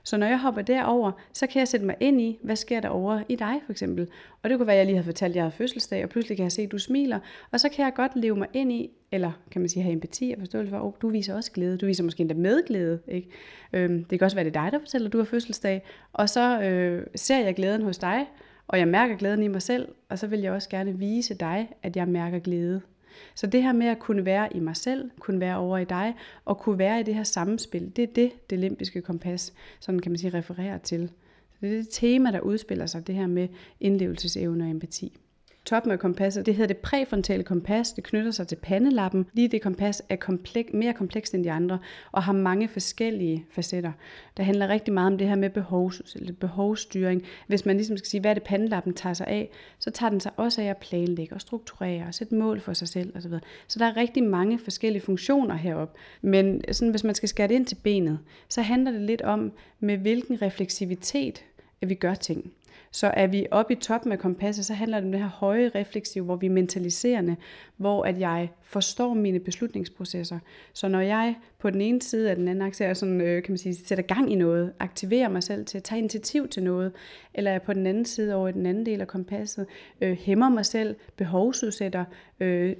Så 0.02 0.16
når 0.16 0.26
jeg 0.26 0.40
hopper 0.40 0.62
derover, 0.62 1.12
så 1.32 1.46
kan 1.46 1.58
jeg 1.58 1.68
sætte 1.68 1.86
mig 1.86 1.96
ind 2.00 2.20
i, 2.20 2.38
hvad 2.42 2.56
sker 2.56 2.80
der 2.80 2.88
over 2.88 3.22
i 3.28 3.36
dig 3.36 3.60
for 3.64 3.72
eksempel. 3.72 4.08
Og 4.42 4.50
det 4.50 4.58
kunne 4.58 4.66
være, 4.66 4.76
at 4.76 4.78
jeg 4.78 4.86
lige 4.86 4.96
havde 4.96 5.04
fortalt, 5.04 5.30
at 5.30 5.36
jeg 5.36 5.44
havde 5.44 5.54
fødselsdag, 5.54 6.04
og 6.04 6.10
pludselig 6.10 6.36
kan 6.36 6.44
jeg 6.44 6.52
se, 6.52 6.62
at 6.62 6.72
du 6.72 6.78
smiler, 6.78 7.18
og 7.50 7.60
så 7.60 7.68
kan 7.68 7.84
jeg 7.84 7.94
godt 7.94 8.16
leve 8.16 8.36
mig 8.36 8.48
ind 8.52 8.72
i, 8.72 8.90
eller 9.12 9.32
kan 9.50 9.60
man 9.60 9.68
sige 9.68 9.82
have 9.82 9.92
empati 9.92 10.32
og 10.36 10.40
forståelse 10.40 10.70
for, 10.70 10.76
at 10.76 10.84
oh, 10.84 10.92
du 11.02 11.08
viser 11.08 11.34
også 11.34 11.52
glæde, 11.52 11.78
du 11.78 11.86
viser 11.86 12.04
måske 12.04 12.20
endda 12.20 12.34
medglæde. 12.34 13.00
Ikke? 13.08 13.28
Øhm, 13.72 14.04
det 14.04 14.18
kan 14.18 14.24
også 14.24 14.36
være, 14.36 14.44
det 14.44 14.56
er 14.56 14.62
dig, 14.62 14.72
der 14.72 14.78
fortæller, 14.78 15.08
at 15.08 15.12
du 15.12 15.18
har 15.18 15.24
fødselsdag, 15.24 15.82
og 16.12 16.28
så 16.28 16.60
øh, 16.62 17.06
ser 17.14 17.38
jeg 17.38 17.54
glæden 17.54 17.82
hos 17.82 17.98
dig, 17.98 18.26
og 18.68 18.78
jeg 18.78 18.88
mærker 18.88 19.16
glæden 19.16 19.42
i 19.42 19.48
mig 19.48 19.62
selv, 19.62 19.88
og 20.08 20.18
så 20.18 20.26
vil 20.26 20.40
jeg 20.40 20.52
også 20.52 20.68
gerne 20.68 20.98
vise 20.98 21.34
dig, 21.34 21.68
at 21.82 21.96
jeg 21.96 22.08
mærker 22.08 22.38
glæde. 22.38 22.80
Så 23.34 23.46
det 23.46 23.62
her 23.62 23.72
med 23.72 23.86
at 23.86 23.98
kunne 23.98 24.24
være 24.24 24.56
i 24.56 24.60
mig 24.60 24.76
selv, 24.76 25.10
kunne 25.20 25.40
være 25.40 25.56
over 25.56 25.78
i 25.78 25.84
dig, 25.84 26.14
og 26.44 26.58
kunne 26.58 26.78
være 26.78 27.00
i 27.00 27.02
det 27.02 27.14
her 27.14 27.22
samspil, 27.22 27.92
det 27.96 28.02
er 28.02 28.12
det, 28.14 28.50
det 28.50 28.58
limbiske 28.58 29.02
kompas, 29.02 29.52
sådan 29.80 30.00
kan 30.00 30.12
man 30.12 30.18
sige, 30.18 30.38
refererer 30.38 30.78
til. 30.78 31.10
Så 31.52 31.58
det 31.60 31.72
er 31.72 31.76
det 31.76 31.88
tema, 31.90 32.30
der 32.30 32.40
udspiller 32.40 32.86
sig, 32.86 33.06
det 33.06 33.14
her 33.14 33.26
med 33.26 33.48
indlevelsesevne 33.80 34.64
og 34.64 34.70
empati 34.70 35.20
toppen 35.66 35.92
af 35.92 35.98
kompasset, 35.98 36.46
det 36.46 36.54
hedder 36.54 36.74
det 36.74 36.76
præfrontale 36.76 37.42
kompas. 37.42 37.92
Det 37.92 38.04
knytter 38.04 38.30
sig 38.30 38.48
til 38.48 38.56
pandelappen. 38.56 39.26
Lige 39.32 39.48
det 39.48 39.62
kompas 39.62 40.02
er 40.08 40.16
komplek, 40.16 40.74
mere 40.74 40.92
komplekst 40.92 41.34
end 41.34 41.44
de 41.44 41.52
andre, 41.52 41.78
og 42.12 42.22
har 42.22 42.32
mange 42.32 42.68
forskellige 42.68 43.46
facetter. 43.50 43.92
Der 44.36 44.42
handler 44.42 44.68
rigtig 44.68 44.94
meget 44.94 45.12
om 45.12 45.18
det 45.18 45.28
her 45.28 45.34
med 45.34 45.50
behovs, 45.50 46.14
eller 46.16 46.32
behovsstyring. 46.32 47.22
Hvis 47.46 47.66
man 47.66 47.76
ligesom 47.76 47.96
skal 47.96 48.08
sige, 48.08 48.20
hvad 48.20 48.30
er 48.30 48.34
det 48.34 48.42
pandelappen 48.42 48.94
tager 48.94 49.14
sig 49.14 49.26
af, 49.26 49.50
så 49.78 49.90
tager 49.90 50.10
den 50.10 50.20
sig 50.20 50.32
også 50.36 50.62
af 50.62 50.66
at 50.66 50.76
planlægge 50.76 51.34
og 51.34 51.40
strukturere 51.40 52.06
og 52.06 52.14
sætte 52.14 52.34
mål 52.34 52.60
for 52.60 52.72
sig 52.72 52.88
selv 52.88 53.16
osv. 53.16 53.32
Så 53.66 53.78
der 53.78 53.86
er 53.86 53.96
rigtig 53.96 54.24
mange 54.24 54.58
forskellige 54.58 55.02
funktioner 55.02 55.54
heroppe. 55.54 55.98
Men 56.22 56.64
sådan, 56.72 56.90
hvis 56.90 57.04
man 57.04 57.14
skal 57.14 57.28
skære 57.28 57.48
det 57.48 57.54
ind 57.54 57.66
til 57.66 57.76
benet, 57.82 58.18
så 58.48 58.62
handler 58.62 58.90
det 58.90 59.00
lidt 59.00 59.22
om, 59.22 59.52
med 59.80 59.96
hvilken 59.96 60.42
refleksivitet 60.42 61.44
at 61.80 61.88
vi 61.88 61.94
gør 61.94 62.14
ting. 62.14 62.52
Så 62.96 63.06
er 63.06 63.26
vi 63.26 63.46
oppe 63.50 63.72
i 63.72 63.76
toppen 63.76 64.12
af 64.12 64.18
kompasset, 64.18 64.66
så 64.66 64.74
handler 64.74 64.96
det 64.96 65.04
om 65.04 65.12
det 65.12 65.20
her 65.20 65.28
høje 65.28 65.70
refleksiv, 65.74 66.24
hvor 66.24 66.36
vi 66.36 66.46
er 66.46 66.50
mentaliserende, 66.50 67.36
hvor 67.76 68.04
at 68.04 68.20
jeg 68.20 68.50
forstår 68.62 69.14
mine 69.14 69.40
beslutningsprocesser. 69.40 70.38
Så 70.72 70.88
når 70.88 71.00
jeg 71.00 71.34
på 71.58 71.70
den 71.70 71.80
ene 71.80 72.02
side 72.02 72.30
af 72.30 72.36
den 72.36 72.48
anden 72.48 72.66
akse 72.66 72.84
er 72.84 72.94
sådan, 72.94 73.20
øh, 73.20 73.42
kan 73.42 73.52
man 73.52 73.58
sige, 73.58 73.74
sætter 73.74 74.04
gang 74.04 74.32
i 74.32 74.34
noget, 74.34 74.72
aktiverer 74.80 75.28
mig 75.28 75.42
selv 75.42 75.66
til 75.66 75.78
at 75.78 75.84
tage 75.84 75.98
initiativ 75.98 76.48
til 76.48 76.62
noget, 76.62 76.92
eller 77.34 77.50
jeg 77.50 77.62
på 77.62 77.72
den 77.72 77.86
anden 77.86 78.04
side 78.04 78.34
over 78.34 78.48
i 78.48 78.52
den 78.52 78.66
anden 78.66 78.86
del 78.86 79.00
af 79.00 79.06
kompasset, 79.06 79.66
øh, 80.00 80.16
hæmmer 80.16 80.48
mig 80.48 80.66
selv, 80.66 80.96
behovsudsætter, 81.16 82.04
øh, 82.40 82.76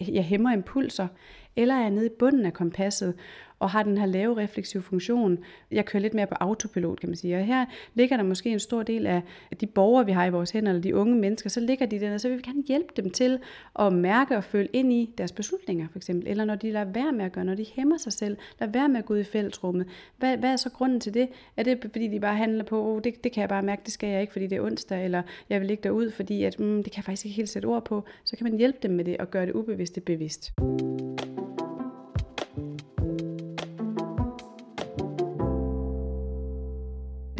jeg 0.00 0.24
hæmmer 0.24 0.52
impulser, 0.52 1.08
eller 1.56 1.74
er 1.74 1.80
jeg 1.80 1.90
nede 1.90 2.06
i 2.06 2.16
bunden 2.18 2.46
af 2.46 2.52
kompasset 2.52 3.14
og 3.60 3.70
har 3.70 3.82
den 3.82 3.98
her 3.98 4.06
lave 4.06 4.36
refleksive 4.36 4.82
funktion. 4.82 5.38
Jeg 5.70 5.84
kører 5.84 6.00
lidt 6.00 6.14
mere 6.14 6.26
på 6.26 6.34
autopilot, 6.40 7.00
kan 7.00 7.08
man 7.08 7.16
sige. 7.16 7.36
Og 7.36 7.44
her 7.44 7.66
ligger 7.94 8.16
der 8.16 8.24
måske 8.24 8.50
en 8.50 8.58
stor 8.58 8.82
del 8.82 9.06
af 9.06 9.22
de 9.60 9.66
borgere, 9.66 10.06
vi 10.06 10.12
har 10.12 10.26
i 10.26 10.30
vores 10.30 10.50
hænder, 10.50 10.70
eller 10.72 10.82
de 10.82 10.96
unge 10.96 11.16
mennesker, 11.16 11.50
så 11.50 11.60
ligger 11.60 11.86
de 11.86 12.00
der, 12.00 12.18
så 12.18 12.28
vil 12.28 12.36
vi 12.36 12.42
gerne 12.42 12.62
hjælpe 12.68 12.92
dem 12.96 13.10
til 13.10 13.38
at 13.78 13.92
mærke 13.92 14.36
og 14.36 14.44
føle 14.44 14.68
ind 14.72 14.92
i 14.92 15.14
deres 15.18 15.32
beslutninger, 15.32 15.88
for 15.90 15.98
eksempel. 15.98 16.28
Eller 16.28 16.44
når 16.44 16.54
de 16.54 16.72
lader 16.72 16.92
være 16.92 17.12
med 17.12 17.24
at 17.24 17.32
gøre, 17.32 17.44
når 17.44 17.54
de 17.54 17.66
hæmmer 17.74 17.96
sig 17.96 18.12
selv, 18.12 18.36
lader 18.60 18.72
være 18.72 18.88
med 18.88 18.98
at 18.98 19.04
gå 19.04 19.14
ud 19.14 19.18
i 19.18 19.24
fællesrummet. 19.24 19.86
Hvad, 20.18 20.36
hvad 20.36 20.52
er 20.52 20.56
så 20.56 20.70
grunden 20.70 21.00
til 21.00 21.14
det? 21.14 21.28
Er 21.56 21.62
det, 21.62 21.78
fordi 21.80 22.08
de 22.08 22.20
bare 22.20 22.36
handler 22.36 22.64
på, 22.64 22.94
oh, 22.94 23.00
det, 23.04 23.24
det 23.24 23.32
kan 23.32 23.40
jeg 23.40 23.48
bare 23.48 23.62
mærke, 23.62 23.82
det 23.84 23.92
skal 23.92 24.08
jeg 24.08 24.20
ikke, 24.20 24.32
fordi 24.32 24.46
det 24.46 24.56
er 24.56 24.62
onsdag, 24.62 25.04
eller 25.04 25.22
jeg 25.50 25.60
vil 25.60 25.70
ikke 25.70 25.82
derud, 25.82 26.10
fordi 26.10 26.44
at, 26.44 26.60
mm, 26.60 26.82
det 26.82 26.92
kan 26.92 26.96
jeg 26.96 27.04
faktisk 27.04 27.26
ikke 27.26 27.36
helt 27.36 27.48
sætte 27.48 27.66
ord 27.66 27.84
på. 27.84 28.04
Så 28.24 28.36
kan 28.36 28.44
man 28.44 28.58
hjælpe 28.58 28.78
dem 28.82 28.90
med 28.90 29.04
det 29.04 29.16
og 29.16 29.30
gøre 29.30 29.46
det 29.46 29.52
ubevidste 29.52 30.00
bevidst. 30.00 30.52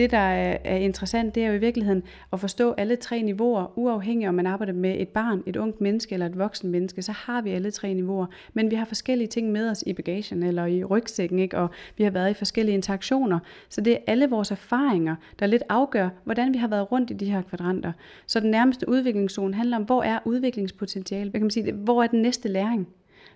Det, 0.01 0.11
der 0.11 0.19
er, 0.19 0.77
interessant, 0.77 1.35
det 1.35 1.45
er 1.45 1.49
jo 1.49 1.55
i 1.55 1.59
virkeligheden 1.59 2.03
at 2.33 2.41
forstå 2.41 2.73
alle 2.73 2.97
tre 2.97 3.23
niveauer, 3.23 3.79
uafhængig 3.79 4.29
om 4.29 4.35
man 4.35 4.47
arbejder 4.47 4.73
med 4.73 4.97
et 4.99 5.09
barn, 5.09 5.43
et 5.47 5.57
ungt 5.57 5.81
menneske 5.81 6.13
eller 6.13 6.27
et 6.27 6.39
voksen 6.39 6.71
menneske, 6.71 7.03
så 7.03 7.13
har 7.13 7.43
vi 7.43 7.51
alle 7.51 7.71
tre 7.71 7.95
niveauer. 7.95 8.27
Men 8.55 8.71
vi 8.71 8.77
har 8.77 8.85
forskellige 8.85 9.29
ting 9.29 9.53
med 9.53 9.71
os 9.71 9.85
i 9.87 9.93
bagagen 9.93 10.43
eller 10.43 10.67
i 10.67 10.85
rygsækken, 10.85 11.39
ikke? 11.39 11.59
og 11.59 11.71
vi 11.97 12.05
har 12.05 12.11
været 12.11 12.31
i 12.31 12.35
forskellige 12.35 12.75
interaktioner. 12.75 13.39
Så 13.69 13.81
det 13.81 13.93
er 13.93 13.99
alle 14.07 14.31
vores 14.31 14.51
erfaringer, 14.51 15.17
der 15.39 15.47
lidt 15.47 15.63
afgør, 15.69 16.09
hvordan 16.25 16.53
vi 16.53 16.59
har 16.59 16.69
været 16.69 16.93
rundt 16.93 17.11
i 17.11 17.15
de 17.15 17.31
her 17.31 17.43
kvadranter. 17.43 17.93
Så 18.27 18.41
den 18.41 18.51
nærmeste 18.51 18.89
udviklingszone 18.89 19.55
handler 19.55 19.77
om, 19.77 19.83
hvor 19.83 20.03
er 20.03 20.19
udviklingspotentiale? 20.25 21.31
Hvad 21.31 21.41
kan 21.41 21.45
man 21.45 21.51
sige? 21.51 21.73
Hvor 21.73 22.03
er 22.03 22.07
den 22.07 22.23
næste 22.23 22.49
læring? 22.49 22.89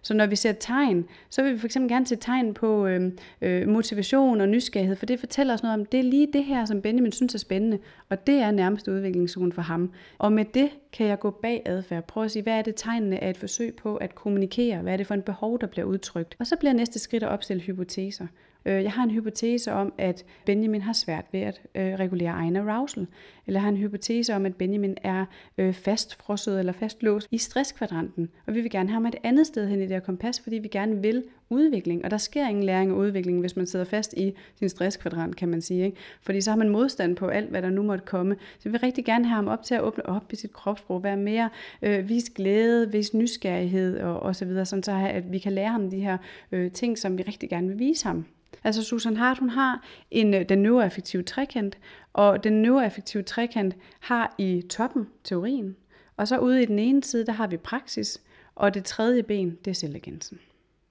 Så 0.04 0.14
når 0.14 0.26
vi 0.26 0.36
ser 0.36 0.52
tegn, 0.52 1.04
så 1.30 1.42
vil 1.42 1.52
vi 1.52 1.58
for 1.58 1.66
eksempel 1.66 1.90
gerne 1.90 2.06
se 2.06 2.16
tegn 2.16 2.54
på 2.54 2.86
øh, 2.86 3.12
øh, 3.40 3.68
motivation 3.68 4.40
og 4.40 4.48
nysgerrighed, 4.48 4.96
for 4.96 5.06
det 5.06 5.20
fortæller 5.20 5.54
os 5.54 5.62
noget 5.62 5.80
om, 5.80 5.86
det 5.86 6.00
er 6.00 6.04
lige 6.04 6.28
det 6.32 6.44
her, 6.44 6.64
som 6.64 6.82
Benjamin 6.82 7.12
synes 7.12 7.34
er 7.34 7.38
spændende, 7.38 7.78
og 8.08 8.26
det 8.26 8.34
er 8.34 8.50
nærmest 8.50 8.88
udviklingszone 8.88 9.52
for 9.52 9.62
ham. 9.62 9.92
Og 10.18 10.32
med 10.32 10.44
det 10.44 10.70
kan 10.92 11.06
jeg 11.06 11.18
gå 11.18 11.30
bag 11.30 11.62
adfærd, 11.66 12.06
prøve 12.06 12.24
at 12.24 12.30
sige, 12.30 12.42
hvad 12.42 12.58
er 12.58 12.62
det 12.62 12.74
tegnene 12.76 13.24
af 13.24 13.30
et 13.30 13.36
forsøg 13.36 13.74
på 13.76 13.96
at 13.96 14.14
kommunikere, 14.14 14.78
hvad 14.78 14.92
er 14.92 14.96
det 14.96 15.06
for 15.06 15.14
en 15.14 15.22
behov, 15.22 15.60
der 15.60 15.66
bliver 15.66 15.84
udtrykt. 15.84 16.36
Og 16.38 16.46
så 16.46 16.56
bliver 16.56 16.72
næste 16.72 16.98
skridt 16.98 17.22
at 17.22 17.28
opstille 17.28 17.62
hypoteser. 17.62 18.26
Øh, 18.66 18.82
jeg 18.82 18.92
har 18.92 19.02
en 19.02 19.10
hypotese 19.10 19.72
om, 19.72 19.92
at 19.98 20.24
Benjamin 20.46 20.82
har 20.82 20.92
svært 20.92 21.24
ved 21.32 21.40
at 21.40 21.62
øh, 21.74 21.94
regulere 21.94 22.30
egen 22.30 22.56
arousal. 22.56 23.06
Eller 23.46 23.60
har 23.60 23.68
en 23.68 23.76
hypotese 23.76 24.34
om, 24.34 24.46
at 24.46 24.56
Benjamin 24.56 24.96
er 25.02 25.24
øh, 25.58 25.74
fastfrosset 25.74 26.58
eller 26.58 26.72
fastlåst 26.72 27.28
i 27.30 27.38
stresskvadranten. 27.38 28.30
Og 28.46 28.54
vi 28.54 28.60
vil 28.60 28.70
gerne 28.70 28.88
have 28.88 28.94
ham 28.94 29.06
et 29.06 29.16
andet 29.22 29.46
sted 29.46 29.68
hen 29.68 29.78
i 29.78 29.82
det 29.82 29.90
her 29.90 30.00
kompas, 30.00 30.40
fordi 30.40 30.58
vi 30.58 30.68
gerne 30.68 31.02
vil 31.02 31.24
udvikling. 31.50 32.04
Og 32.04 32.10
der 32.10 32.16
sker 32.16 32.48
ingen 32.48 32.64
læring 32.64 32.92
og 32.92 32.98
udvikling, 32.98 33.40
hvis 33.40 33.56
man 33.56 33.66
sidder 33.66 33.84
fast 33.84 34.14
i 34.16 34.34
sin 34.58 34.68
stresskvadrant, 34.68 35.36
kan 35.36 35.48
man 35.48 35.62
sige. 35.62 35.84
Ikke? 35.84 35.96
Fordi 36.22 36.40
så 36.40 36.50
har 36.50 36.56
man 36.56 36.68
modstand 36.68 37.16
på 37.16 37.28
alt, 37.28 37.50
hvad 37.50 37.62
der 37.62 37.70
nu 37.70 37.82
måtte 37.82 38.04
komme. 38.04 38.36
Så 38.58 38.64
vi 38.64 38.70
vil 38.70 38.80
rigtig 38.80 39.04
gerne 39.04 39.24
have 39.26 39.36
ham 39.36 39.48
op 39.48 39.62
til 39.62 39.74
at 39.74 39.82
åbne 39.82 40.06
op 40.06 40.32
i 40.32 40.36
sit 40.36 40.52
kropssprog, 40.52 41.02
være 41.02 41.16
mere, 41.16 41.50
øh, 41.82 42.08
vise 42.08 42.32
glæde, 42.32 42.92
vise 42.92 43.16
nysgerrighed 43.16 44.00
og, 44.00 44.20
og 44.20 44.36
så 44.36 44.44
videre, 44.44 44.66
sådan 44.66 44.82
så 44.82 44.92
at 44.92 45.32
vi 45.32 45.38
kan 45.38 45.52
lære 45.52 45.70
ham 45.70 45.90
de 45.90 46.00
her 46.00 46.18
øh, 46.52 46.72
ting, 46.72 46.98
som 46.98 47.18
vi 47.18 47.22
rigtig 47.22 47.50
gerne 47.50 47.68
vil 47.68 47.78
vise 47.78 48.06
ham. 48.06 48.24
Altså 48.64 48.82
Susan 48.82 49.16
Hart, 49.16 49.38
hun 49.38 49.50
har 49.50 49.84
en, 50.10 50.34
øh, 50.34 50.48
den 50.48 50.58
neuroaffektive 50.58 51.22
trekant, 51.22 51.78
og 52.12 52.44
den 52.44 52.62
neuroaffektive 52.62 53.22
trekant 53.22 53.76
har 54.00 54.34
i 54.38 54.62
toppen 54.70 55.08
teorien, 55.24 55.76
og 56.16 56.28
så 56.28 56.38
ude 56.38 56.62
i 56.62 56.66
den 56.66 56.78
ene 56.78 57.04
side, 57.04 57.26
der 57.26 57.32
har 57.32 57.46
vi 57.46 57.56
praksis, 57.56 58.22
og 58.54 58.74
det 58.74 58.84
tredje 58.84 59.22
ben, 59.22 59.58
det 59.64 59.70
er 59.70 59.74
selvagensen. 59.74 60.38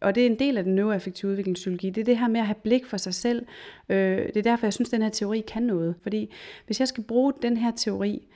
Og 0.02 0.16
det 0.16 0.22
er 0.22 0.28
en 0.28 0.40
del 0.40 0.58
af 0.58 0.64
den 0.64 0.76
neuroaffektive 0.76 1.32
udviklingspsykologi. 1.32 1.90
Det 1.90 2.02
er 2.02 2.06
det 2.06 2.18
her 2.18 2.28
med 2.28 2.40
at 2.40 2.46
have 2.46 2.56
blik 2.64 2.86
for 2.86 2.98
sig 2.98 3.14
selv. 3.14 3.46
Øh, 3.90 4.18
det 4.18 4.38
er 4.38 4.42
derfor, 4.42 4.66
jeg 4.66 4.74
synes, 4.74 4.90
at 4.90 4.92
den 4.92 5.02
her 5.02 5.10
teori 5.10 5.44
kan 5.48 5.64
noget. 5.64 5.96
Fordi 6.02 6.34
hvis 6.66 6.80
jeg 6.80 6.88
skal 6.88 7.04
bruge 7.04 7.34
den 7.42 7.58
her 7.58 7.72
teori 7.72 8.28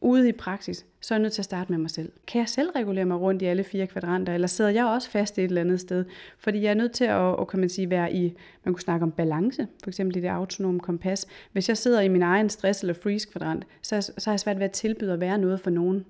ude 0.00 0.28
i 0.28 0.32
praksis, 0.32 0.86
så 1.00 1.14
er 1.14 1.18
jeg 1.18 1.22
nødt 1.22 1.32
til 1.32 1.40
at 1.40 1.44
starte 1.44 1.72
med 1.72 1.78
mig 1.78 1.90
selv. 1.90 2.12
Kan 2.26 2.38
jeg 2.38 2.48
selv 2.48 2.70
regulere 2.70 3.04
mig 3.04 3.20
rundt 3.20 3.42
i 3.42 3.44
alle 3.44 3.64
fire 3.64 3.86
kvadranter, 3.86 4.34
eller 4.34 4.46
sidder 4.46 4.70
jeg 4.70 4.84
også 4.84 5.10
fast 5.10 5.38
i 5.38 5.40
et 5.40 5.44
eller 5.44 5.60
andet 5.60 5.80
sted? 5.80 6.04
Fordi 6.38 6.62
jeg 6.62 6.70
er 6.70 6.74
nødt 6.74 6.92
til 6.92 7.04
at, 7.04 7.40
at 7.40 7.48
kan 7.48 7.60
man 7.60 7.68
sige, 7.68 7.90
være 7.90 8.12
i, 8.12 8.34
man 8.64 8.74
kunne 8.74 8.82
snakke 8.82 9.02
om 9.02 9.12
balance, 9.12 9.66
for 9.82 9.90
eksempel 9.90 10.16
i 10.16 10.20
det 10.20 10.28
autonome 10.28 10.80
kompas. 10.80 11.26
Hvis 11.52 11.68
jeg 11.68 11.76
sidder 11.76 12.00
i 12.00 12.08
min 12.08 12.22
egen 12.22 12.50
stress- 12.50 12.82
eller 12.82 12.94
freeze-kvadrant, 12.94 13.66
så, 13.82 14.00
så 14.00 14.22
har 14.24 14.32
jeg 14.32 14.40
svært 14.40 14.58
ved 14.58 14.64
at 14.64 14.72
tilbyde 14.72 15.12
at 15.12 15.20
være 15.20 15.38
noget 15.38 15.60
for 15.60 15.70
nogen. 15.70 16.04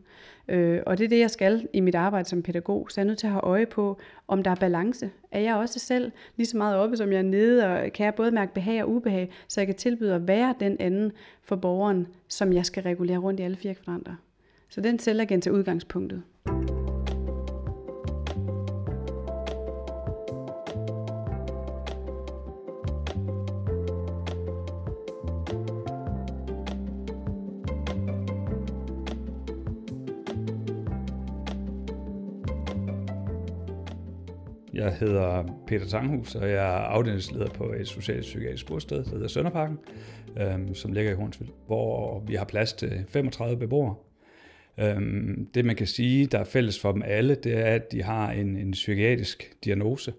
Øh, 0.48 0.82
og 0.86 0.98
det 0.98 1.04
er 1.04 1.08
det, 1.08 1.18
jeg 1.18 1.30
skal 1.30 1.68
i 1.72 1.80
mit 1.80 1.94
arbejde 1.94 2.28
som 2.28 2.42
pædagog. 2.42 2.86
Så 2.90 3.00
jeg 3.00 3.04
er 3.04 3.06
nødt 3.06 3.18
til 3.18 3.26
at 3.26 3.32
have 3.32 3.44
øje 3.44 3.66
på, 3.66 3.98
om 4.28 4.42
der 4.42 4.50
er 4.50 4.54
balance. 4.54 5.10
Er 5.32 5.40
jeg 5.40 5.54
også 5.54 5.78
selv 5.78 6.12
lige 6.36 6.46
så 6.46 6.56
meget 6.56 6.76
oppe, 6.76 6.96
som 6.96 7.12
jeg 7.12 7.18
er 7.18 7.22
nede, 7.22 7.66
og 7.66 7.92
kan 7.92 8.04
jeg 8.04 8.14
både 8.14 8.30
mærke 8.30 8.54
behag 8.54 8.82
og 8.82 8.90
ubehag, 8.90 9.32
så 9.48 9.60
jeg 9.60 9.66
kan 9.66 9.76
tilbyde 9.76 10.14
at 10.14 10.28
være 10.28 10.54
den 10.60 10.76
anden 10.80 11.12
for 11.42 11.56
borgeren, 11.56 12.06
som 12.28 12.52
jeg 12.52 12.66
skal 12.66 12.82
regulere 12.82 13.18
rundt 13.18 13.40
i 13.40 13.42
alle 13.42 13.56
fire 13.56 13.74
kvadranter. 13.74 14.14
Så 14.68 14.80
den 14.80 14.98
selvagent 14.98 15.42
til 15.42 15.52
udgangspunktet. 15.52 16.22
Jeg 34.74 34.94
hedder 34.94 35.44
Peter 35.66 35.86
Tanghus, 35.86 36.34
og 36.34 36.48
jeg 36.48 36.56
er 36.56 36.78
afdelingsleder 36.78 37.48
på 37.48 37.72
et 37.72 37.88
socialpsykiatrisk 37.88 38.66
bosted, 38.66 39.04
der 39.04 39.10
hedder 39.10 39.28
Sønderparken, 39.28 39.78
øhm, 40.40 40.74
som 40.74 40.92
ligger 40.92 41.12
i 41.12 41.14
Hornsvild, 41.14 41.50
hvor 41.66 42.20
vi 42.26 42.34
har 42.34 42.44
plads 42.44 42.72
til 42.72 43.04
35 43.08 43.56
beboere. 43.56 43.94
Øhm, 44.80 45.46
det 45.54 45.64
man 45.64 45.76
kan 45.76 45.86
sige, 45.86 46.26
der 46.26 46.38
er 46.38 46.44
fælles 46.44 46.80
for 46.80 46.92
dem 46.92 47.02
alle, 47.04 47.34
det 47.34 47.52
er, 47.52 47.64
at 47.64 47.92
de 47.92 48.02
har 48.02 48.32
en, 48.32 48.56
en 48.56 48.70
psykiatrisk 48.70 49.52
diagnose. 49.64 50.12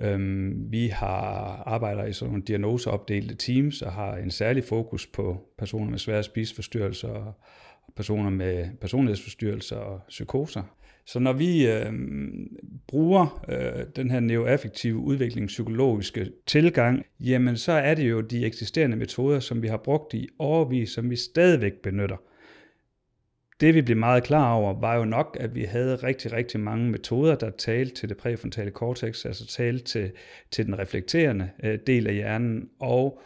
Øhm, 0.00 0.72
vi 0.72 0.86
har 0.86 1.62
arbejder 1.66 2.04
i 2.04 2.12
sådan 2.12 2.30
nogle 2.30 2.44
diagnoseopdelte 2.44 3.34
teams 3.34 3.82
og 3.82 3.92
har 3.92 4.16
en 4.16 4.30
særlig 4.30 4.64
fokus 4.64 5.06
på 5.06 5.36
personer 5.58 5.90
med 5.90 5.98
svære 5.98 6.22
spiseforstyrrelser 6.22 7.08
og 7.08 7.34
personer 7.96 8.30
med 8.30 8.68
personlighedsforstyrrelser 8.80 9.76
og 9.76 10.00
psykoser. 10.08 10.62
Så 11.06 11.18
når 11.18 11.32
vi 11.32 11.68
øh, 11.68 11.92
bruger 12.88 13.44
øh, 13.48 13.86
den 13.96 14.10
her 14.10 14.20
neoaffektive 14.20 14.96
udviklingspsykologiske 14.96 16.30
tilgang, 16.46 17.04
jamen 17.20 17.56
så 17.56 17.72
er 17.72 17.94
det 17.94 18.10
jo 18.10 18.20
de 18.20 18.46
eksisterende 18.46 18.96
metoder, 18.96 19.40
som 19.40 19.62
vi 19.62 19.68
har 19.68 19.76
brugt 19.76 20.14
i 20.14 20.28
årvis, 20.38 20.90
som 20.90 21.10
vi 21.10 21.16
stadigvæk 21.16 21.72
benytter. 21.82 22.16
Det 23.60 23.74
vi 23.74 23.82
blev 23.82 23.96
meget 23.96 24.24
klar 24.24 24.52
over, 24.52 24.80
var 24.80 24.96
jo 24.96 25.04
nok, 25.04 25.36
at 25.40 25.54
vi 25.54 25.64
havde 25.64 25.96
rigtig, 25.96 26.32
rigtig 26.32 26.60
mange 26.60 26.90
metoder, 26.90 27.34
der 27.34 27.50
talte 27.50 27.94
til 27.94 28.08
det 28.08 28.16
præfrontale 28.16 28.70
cortex, 28.70 29.26
altså 29.26 29.46
talte 29.46 29.84
til, 29.84 30.12
til 30.50 30.66
den 30.66 30.78
reflekterende 30.78 31.50
øh, 31.62 31.78
del 31.86 32.06
af 32.06 32.14
hjernen, 32.14 32.68
og 32.80 33.20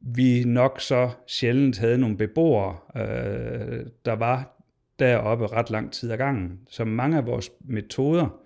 vi 0.00 0.44
nok 0.44 0.80
så 0.80 1.10
sjældent 1.26 1.78
havde 1.78 1.98
nogle 1.98 2.16
beboere, 2.16 2.76
øh, 2.96 3.86
der 4.04 4.12
var 4.12 4.64
deroppe 4.98 5.46
ret 5.46 5.70
lang 5.70 5.92
tid 5.92 6.10
ad 6.10 6.16
gangen. 6.16 6.60
Så 6.68 6.84
mange 6.84 7.16
af 7.16 7.26
vores 7.26 7.50
metoder 7.60 8.40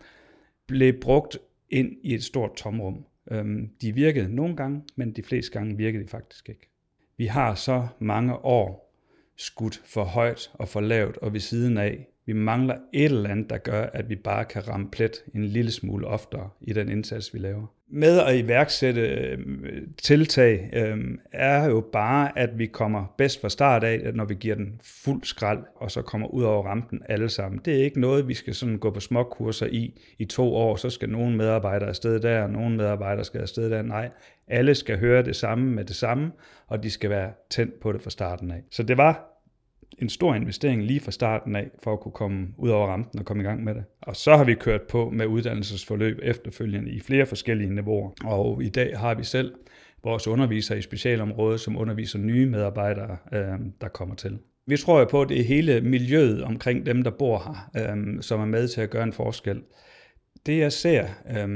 blev 0.67 1.01
brugt 1.01 1.39
ind 1.71 1.93
i 2.03 2.15
et 2.15 2.25
stort 2.25 2.55
tomrum. 2.57 3.05
Øhm, 3.31 3.69
de 3.81 3.95
virkede 3.95 4.35
nogle 4.35 4.57
gange, 4.57 4.83
men 4.97 5.13
de 5.13 5.23
fleste 5.23 5.53
gange 5.53 5.77
virkede 5.77 6.03
de 6.03 6.09
faktisk 6.09 6.49
ikke. 6.49 6.71
Vi 7.17 7.27
har 7.27 7.55
så 7.55 7.87
mange 7.99 8.35
år 8.37 8.92
skudt 9.43 9.81
for 9.85 10.05
højt 10.05 10.51
og 10.55 10.69
for 10.69 10.81
lavt 10.81 11.17
og 11.17 11.33
ved 11.33 11.41
siden 11.41 11.79
af. 11.79 12.09
Vi 12.27 12.33
mangler 12.33 12.75
et 12.93 13.05
eller 13.05 13.31
andet, 13.31 13.51
der 13.51 13.59
gør, 13.59 13.83
at 13.83 14.09
vi 14.09 14.17
bare 14.17 14.45
kan 14.45 14.69
ramme 14.69 14.91
plet 14.91 15.13
en 15.35 15.45
lille 15.45 15.71
smule 15.71 16.07
oftere 16.07 16.51
i 16.61 16.73
den 16.73 16.89
indsats, 16.89 17.35
vi 17.35 17.39
laver 17.39 17.67
med 17.95 18.21
at 18.21 18.37
iværksætte 18.37 19.01
øh, 19.01 19.39
tiltag 20.03 20.71
øh, 20.73 20.99
er 21.33 21.65
jo 21.65 21.81
bare, 21.93 22.39
at 22.39 22.59
vi 22.59 22.67
kommer 22.67 23.15
bedst 23.19 23.41
fra 23.41 23.49
start 23.49 23.85
af, 23.85 24.01
at 24.05 24.17
når 24.17 24.25
vi 24.25 24.35
giver 24.35 24.55
den 24.55 24.81
fuld 24.83 25.25
skrald, 25.25 25.59
og 25.77 25.91
så 25.91 26.03
kommer 26.03 26.29
ud 26.29 26.43
over 26.43 26.67
rampen 26.67 27.03
alle 27.09 27.29
sammen. 27.29 27.61
Det 27.65 27.81
er 27.81 27.85
ikke 27.85 28.01
noget, 28.01 28.29
vi 28.29 28.35
skal 28.35 28.55
sådan 28.55 28.79
gå 28.79 28.91
på 28.91 29.01
småkurser 29.01 29.67
i 29.67 30.01
i 30.19 30.25
to 30.25 30.55
år, 30.55 30.77
så 30.77 30.91
skal 30.91 31.09
nogle 31.09 31.37
medarbejdere 31.37 31.89
afsted 31.89 32.21
der, 32.21 32.43
og 32.43 32.51
nogle 32.51 32.77
medarbejdere 32.77 33.25
skal 33.25 33.41
afsted 33.41 33.71
der. 33.71 33.83
Nej, 33.83 34.11
alle 34.49 34.75
skal 34.75 34.99
høre 34.99 35.23
det 35.23 35.37
samme 35.37 35.71
med 35.71 35.85
det 35.85 35.97
samme, 35.97 36.33
og 36.67 36.83
de 36.83 36.91
skal 36.91 37.11
være 37.11 37.33
tændt 37.51 37.81
på 37.81 37.93
det 37.93 38.03
fra 38.03 38.11
starten 38.11 38.51
af. 38.51 38.63
Så 38.71 38.83
det 38.83 38.97
var 38.97 39.32
en 39.99 40.09
stor 40.09 40.35
investering 40.35 40.83
lige 40.83 41.01
fra 41.01 41.11
starten 41.11 41.57
af, 41.57 41.71
for 41.83 41.93
at 41.93 42.01
kunne 42.01 42.13
komme 42.13 42.49
ud 42.59 42.71
over 42.71 42.87
rampen 42.87 43.21
og 43.21 43.27
komme 43.27 43.43
i 43.43 43.47
gang 43.47 43.65
med 43.65 43.75
det. 43.75 43.85
Og 44.03 44.17
så 44.17 44.37
har 44.37 44.45
vi 44.45 44.55
kørt 44.55 44.83
på 44.83 45.11
med 45.11 45.27
uddannelsesforløb 45.27 46.19
efterfølgende 46.23 46.91
i 46.91 47.01
flere 47.01 47.27
forskellige 47.27 47.75
niveauer. 47.75 48.11
Og 48.25 48.63
i 48.63 48.69
dag 48.69 48.99
har 48.99 49.15
vi 49.15 49.25
selv 49.25 49.55
vores 50.05 50.29
undervisere 50.29 50.79
i 50.79 50.83
specialområdet, 50.83 51.61
som 51.61 51.77
underviser 51.77 52.19
nye 52.19 52.47
medarbejdere, 52.47 53.17
øh, 53.33 53.59
der 53.81 53.89
kommer 53.89 54.15
til. 54.15 54.39
Vi 54.67 54.77
tror 54.77 54.99
jo 54.99 55.05
på, 55.05 55.23
at 55.23 55.29
det 55.29 55.41
er 55.41 55.45
hele 55.45 55.81
miljøet 55.81 56.45
omkring 56.45 56.87
dem, 56.87 57.03
der 57.03 57.11
bor 57.11 57.39
her, 57.75 57.97
øh, 57.97 58.23
som 58.23 58.41
er 58.41 58.45
med 58.45 58.69
til 58.69 58.81
at 58.81 58.91
gøre 58.91 59.03
en 59.03 59.13
forskel. 59.13 59.63
Det 60.47 60.59
jeg 60.59 60.73
ser, 60.73 61.07
øh, 61.31 61.49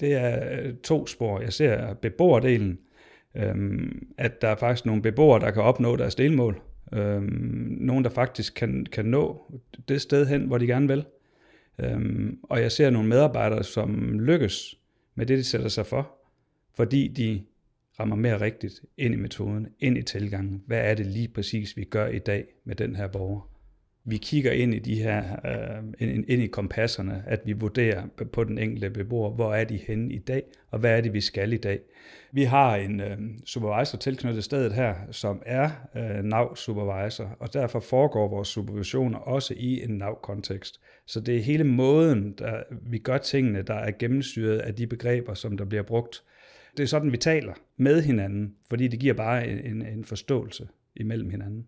det 0.00 0.12
er 0.14 0.72
to 0.84 1.06
spor. 1.06 1.40
Jeg 1.40 1.52
ser 1.52 1.94
beboerdelen, 1.94 2.78
øh, 3.36 3.54
at 4.18 4.42
der 4.42 4.48
er 4.48 4.56
faktisk 4.56 4.86
nogle 4.86 5.02
beboere, 5.02 5.40
der 5.40 5.50
kan 5.50 5.62
opnå 5.62 5.96
deres 5.96 6.14
delmål, 6.14 6.60
Øhm, 6.92 7.76
nogen, 7.80 8.04
der 8.04 8.10
faktisk 8.10 8.54
kan, 8.54 8.86
kan 8.92 9.04
nå 9.04 9.52
det 9.88 10.00
sted 10.00 10.26
hen, 10.26 10.46
hvor 10.46 10.58
de 10.58 10.66
gerne 10.66 10.88
vil. 10.88 11.04
Øhm, 11.78 12.38
og 12.42 12.60
jeg 12.60 12.72
ser 12.72 12.90
nogle 12.90 13.08
medarbejdere, 13.08 13.64
som 13.64 14.20
lykkes 14.20 14.74
med 15.14 15.26
det, 15.26 15.38
de 15.38 15.44
sætter 15.44 15.68
sig 15.68 15.86
for, 15.86 16.10
fordi 16.74 17.08
de 17.08 17.42
rammer 18.00 18.16
mere 18.16 18.40
rigtigt 18.40 18.84
ind 18.96 19.14
i 19.14 19.16
metoden, 19.16 19.68
ind 19.80 19.98
i 19.98 20.02
tilgangen. 20.02 20.62
Hvad 20.66 20.90
er 20.90 20.94
det 20.94 21.06
lige 21.06 21.28
præcis, 21.28 21.76
vi 21.76 21.84
gør 21.84 22.06
i 22.06 22.18
dag 22.18 22.44
med 22.64 22.76
den 22.76 22.96
her 22.96 23.06
borger? 23.06 23.55
Vi 24.08 24.16
kigger 24.16 24.52
ind 24.52 24.74
i 24.74 24.78
de 24.78 25.02
her, 25.02 25.22
øh, 25.46 26.08
ind, 26.08 26.24
ind 26.28 26.42
i 26.42 26.46
kompasserne, 26.46 27.22
at 27.26 27.40
vi 27.44 27.52
vurderer 27.52 28.02
på 28.32 28.44
den 28.44 28.58
enkelte 28.58 28.90
beboer, 28.90 29.30
hvor 29.30 29.54
er 29.54 29.64
de 29.64 29.76
henne 29.76 30.14
i 30.14 30.18
dag, 30.18 30.42
og 30.70 30.78
hvad 30.78 30.96
er 30.96 31.00
det, 31.00 31.12
vi 31.12 31.20
skal 31.20 31.52
i 31.52 31.56
dag. 31.56 31.80
Vi 32.32 32.42
har 32.42 32.76
en 32.76 33.00
øh, 33.00 33.18
supervisor 33.44 33.98
tilknyttet 33.98 34.44
stedet 34.44 34.72
her, 34.72 34.94
som 35.10 35.42
er 35.46 35.70
øh, 35.96 36.24
NAV-supervisor, 36.24 37.36
og 37.40 37.52
derfor 37.52 37.80
foregår 37.80 38.28
vores 38.28 38.48
supervisioner 38.48 39.18
også 39.18 39.54
i 39.56 39.82
en 39.84 39.90
NAV-kontekst. 39.90 40.80
Så 41.06 41.20
det 41.20 41.36
er 41.36 41.42
hele 41.42 41.64
måden, 41.64 42.34
der 42.38 42.62
vi 42.90 42.98
gør 42.98 43.18
tingene, 43.18 43.62
der 43.62 43.74
er 43.74 43.90
gennemstyret 43.98 44.58
af 44.58 44.74
de 44.74 44.86
begreber, 44.86 45.34
som 45.34 45.56
der 45.56 45.64
bliver 45.64 45.82
brugt. 45.82 46.22
Det 46.76 46.82
er 46.82 46.86
sådan, 46.86 47.12
vi 47.12 47.16
taler 47.16 47.52
med 47.76 48.02
hinanden, 48.02 48.54
fordi 48.68 48.88
det 48.88 49.00
giver 49.00 49.14
bare 49.14 49.48
en, 49.48 49.82
en 49.82 50.04
forståelse 50.04 50.68
imellem 50.96 51.30
hinanden. 51.30 51.66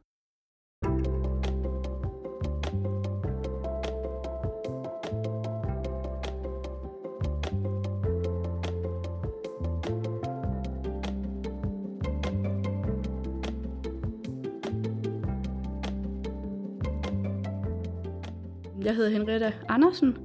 Jeg 18.84 18.96
hedder 18.96 19.10
Henrietta 19.10 19.52
Andersen, 19.68 20.16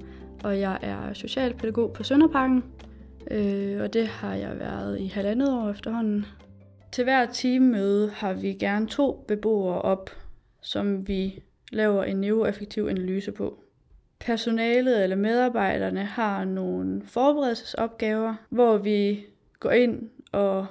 og 0.44 0.60
jeg 0.60 0.78
er 0.82 1.12
socialpædagog 1.12 1.92
på 1.92 2.02
Sønderparken. 2.02 2.64
øh, 3.30 3.82
og 3.82 3.92
det 3.92 4.06
har 4.06 4.34
jeg 4.34 4.58
været 4.58 5.00
i 5.00 5.06
halvandet 5.06 5.52
år 5.52 5.70
efterhånden. 5.70 6.26
Til 6.92 7.04
hver 7.04 7.26
teammøde 7.26 8.10
har 8.10 8.32
vi 8.32 8.52
gerne 8.52 8.86
to 8.86 9.24
beboere 9.28 9.82
op, 9.82 10.10
som 10.62 11.08
vi 11.08 11.42
laver 11.72 12.04
en 12.04 12.16
neuroeffektiv 12.16 12.86
analyse 12.86 13.32
på. 13.32 13.58
Personalet 14.20 15.02
eller 15.02 15.16
medarbejderne 15.16 16.04
har 16.04 16.44
nogle 16.44 17.02
forberedelsesopgaver, 17.06 18.34
hvor 18.48 18.76
vi 18.76 19.26
går 19.60 19.70
ind 19.70 20.10
og 20.32 20.66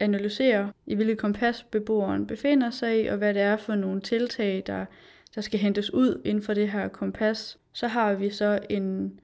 analyserer, 0.00 0.68
i 0.86 0.94
hvilket 0.94 1.18
kompas 1.18 1.62
beboeren 1.62 2.26
befinder 2.26 2.70
sig 2.70 3.04
i, 3.04 3.06
og 3.06 3.16
hvad 3.16 3.34
det 3.34 3.42
er 3.42 3.56
for 3.56 3.74
nogle 3.74 4.00
tiltag, 4.00 4.62
der, 4.66 4.84
der 5.36 5.42
skal 5.42 5.60
hentes 5.60 5.94
ud 5.94 6.20
inden 6.24 6.42
for 6.42 6.54
det 6.54 6.70
her 6.70 6.88
kompas. 6.88 7.58
Så 7.72 7.86
har 7.86 8.14
vi 8.14 8.30
så 8.30 8.58
en 8.70 9.20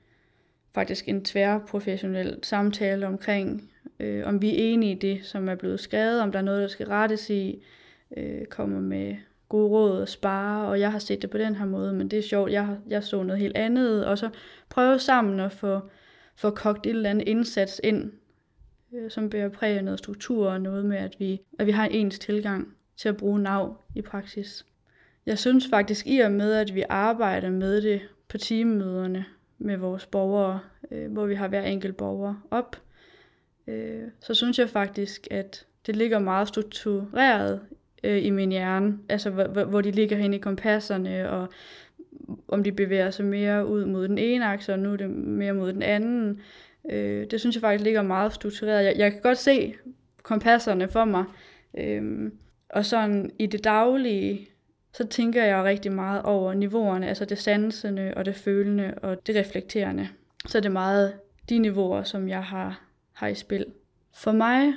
faktisk 0.74 1.08
en 1.08 1.24
tværprofessionel 1.24 2.38
samtale 2.42 3.06
omkring, 3.06 3.70
øh, 4.00 4.26
om 4.26 4.42
vi 4.42 4.50
er 4.50 4.72
enige 4.72 4.92
i 4.92 4.98
det, 4.98 5.24
som 5.24 5.48
er 5.48 5.54
blevet 5.54 5.80
skrevet, 5.80 6.20
om 6.20 6.32
der 6.32 6.38
er 6.38 6.42
noget, 6.42 6.62
der 6.62 6.68
skal 6.68 6.86
rettes 6.86 7.30
i, 7.30 7.62
øh, 8.16 8.44
kommer 8.46 8.80
med 8.80 9.16
gode 9.48 9.68
råd 9.68 10.00
og 10.00 10.08
spare, 10.08 10.68
og 10.68 10.80
jeg 10.80 10.92
har 10.92 10.98
set 10.98 11.22
det 11.22 11.30
på 11.30 11.38
den 11.38 11.54
her 11.54 11.64
måde, 11.64 11.92
men 11.92 12.08
det 12.08 12.18
er 12.18 12.22
sjovt, 12.22 12.52
jeg, 12.52 12.76
jeg 12.88 13.04
så 13.04 13.22
noget 13.22 13.40
helt 13.40 13.56
andet, 13.56 14.06
og 14.06 14.18
så 14.18 14.30
prøve 14.68 14.98
sammen 14.98 15.40
at 15.40 15.52
få, 15.52 15.80
få 16.36 16.50
kogt 16.50 16.86
et 16.86 16.90
eller 16.90 17.10
andet 17.10 17.28
indsats 17.28 17.80
ind, 17.84 18.12
øh, 18.94 19.10
som 19.10 19.30
bærer 19.30 19.48
præg 19.48 19.76
af 19.76 19.84
noget 19.84 19.98
struktur 19.98 20.50
og 20.50 20.60
noget 20.60 20.84
med, 20.84 20.96
at 20.96 21.16
vi, 21.18 21.40
at 21.58 21.66
vi 21.66 21.72
har 21.72 21.86
en 21.86 21.92
ens 21.92 22.18
tilgang 22.18 22.74
til 22.96 23.08
at 23.08 23.16
bruge 23.16 23.40
nav 23.40 23.76
i 23.94 24.02
praksis. 24.02 24.66
Jeg 25.26 25.38
synes 25.38 25.68
faktisk, 25.70 26.06
i 26.06 26.18
og 26.18 26.32
med, 26.32 26.52
at 26.52 26.74
vi 26.74 26.84
arbejder 26.88 27.50
med 27.50 27.82
det 27.82 28.00
på 28.28 28.38
teammøderne 28.38 29.24
med 29.58 29.76
vores 29.76 30.06
borgere, 30.06 30.60
øh, 30.90 31.12
hvor 31.12 31.26
vi 31.26 31.34
har 31.34 31.48
hver 31.48 31.62
enkelt 31.62 31.96
borger 31.96 32.34
op, 32.50 32.76
øh, 33.66 34.02
så 34.20 34.34
synes 34.34 34.58
jeg 34.58 34.68
faktisk, 34.68 35.28
at 35.30 35.66
det 35.86 35.96
ligger 35.96 36.18
meget 36.18 36.48
struktureret 36.48 37.60
øh, 38.04 38.24
i 38.24 38.30
min 38.30 38.50
hjerne, 38.50 38.98
altså 39.08 39.30
hvor, 39.30 39.64
hvor 39.64 39.80
de 39.80 39.90
ligger 39.90 40.16
hen 40.16 40.34
i 40.34 40.38
kompasserne, 40.38 41.30
og 41.30 41.48
om 42.48 42.64
de 42.64 42.72
bevæger 42.72 43.10
sig 43.10 43.24
mere 43.24 43.66
ud 43.66 43.84
mod 43.84 44.08
den 44.08 44.18
ene 44.18 44.44
akse, 44.44 44.72
og 44.72 44.78
nu 44.78 44.92
er 44.92 44.96
det 44.96 45.10
mere 45.10 45.52
mod 45.52 45.72
den 45.72 45.82
anden. 45.82 46.40
Øh, 46.90 47.26
det 47.30 47.40
synes 47.40 47.56
jeg 47.56 47.60
faktisk 47.60 47.84
ligger 47.84 48.02
meget 48.02 48.32
struktureret. 48.32 48.84
Jeg, 48.84 48.94
jeg 48.96 49.12
kan 49.12 49.20
godt 49.20 49.38
se 49.38 49.74
kompasserne 50.22 50.88
for 50.88 51.04
mig, 51.04 51.24
øh, 51.78 52.30
og 52.68 52.84
sådan 52.84 53.30
i 53.38 53.46
det 53.46 53.64
daglige, 53.64 54.48
så 54.94 55.06
tænker 55.06 55.44
jeg 55.44 55.64
rigtig 55.64 55.92
meget 55.92 56.22
over 56.22 56.54
niveauerne, 56.54 57.08
altså 57.08 57.24
det 57.24 57.38
sansende 57.38 58.12
og 58.16 58.24
det 58.24 58.34
følende 58.34 58.94
og 59.02 59.26
det 59.26 59.36
reflekterende. 59.36 60.08
Så 60.46 60.60
det 60.60 60.66
er 60.66 60.72
meget 60.72 61.14
de 61.48 61.58
niveauer, 61.58 62.02
som 62.02 62.28
jeg 62.28 62.44
har, 62.44 62.82
har 63.12 63.28
i 63.28 63.34
spil. 63.34 63.66
For 64.14 64.32
mig, 64.32 64.74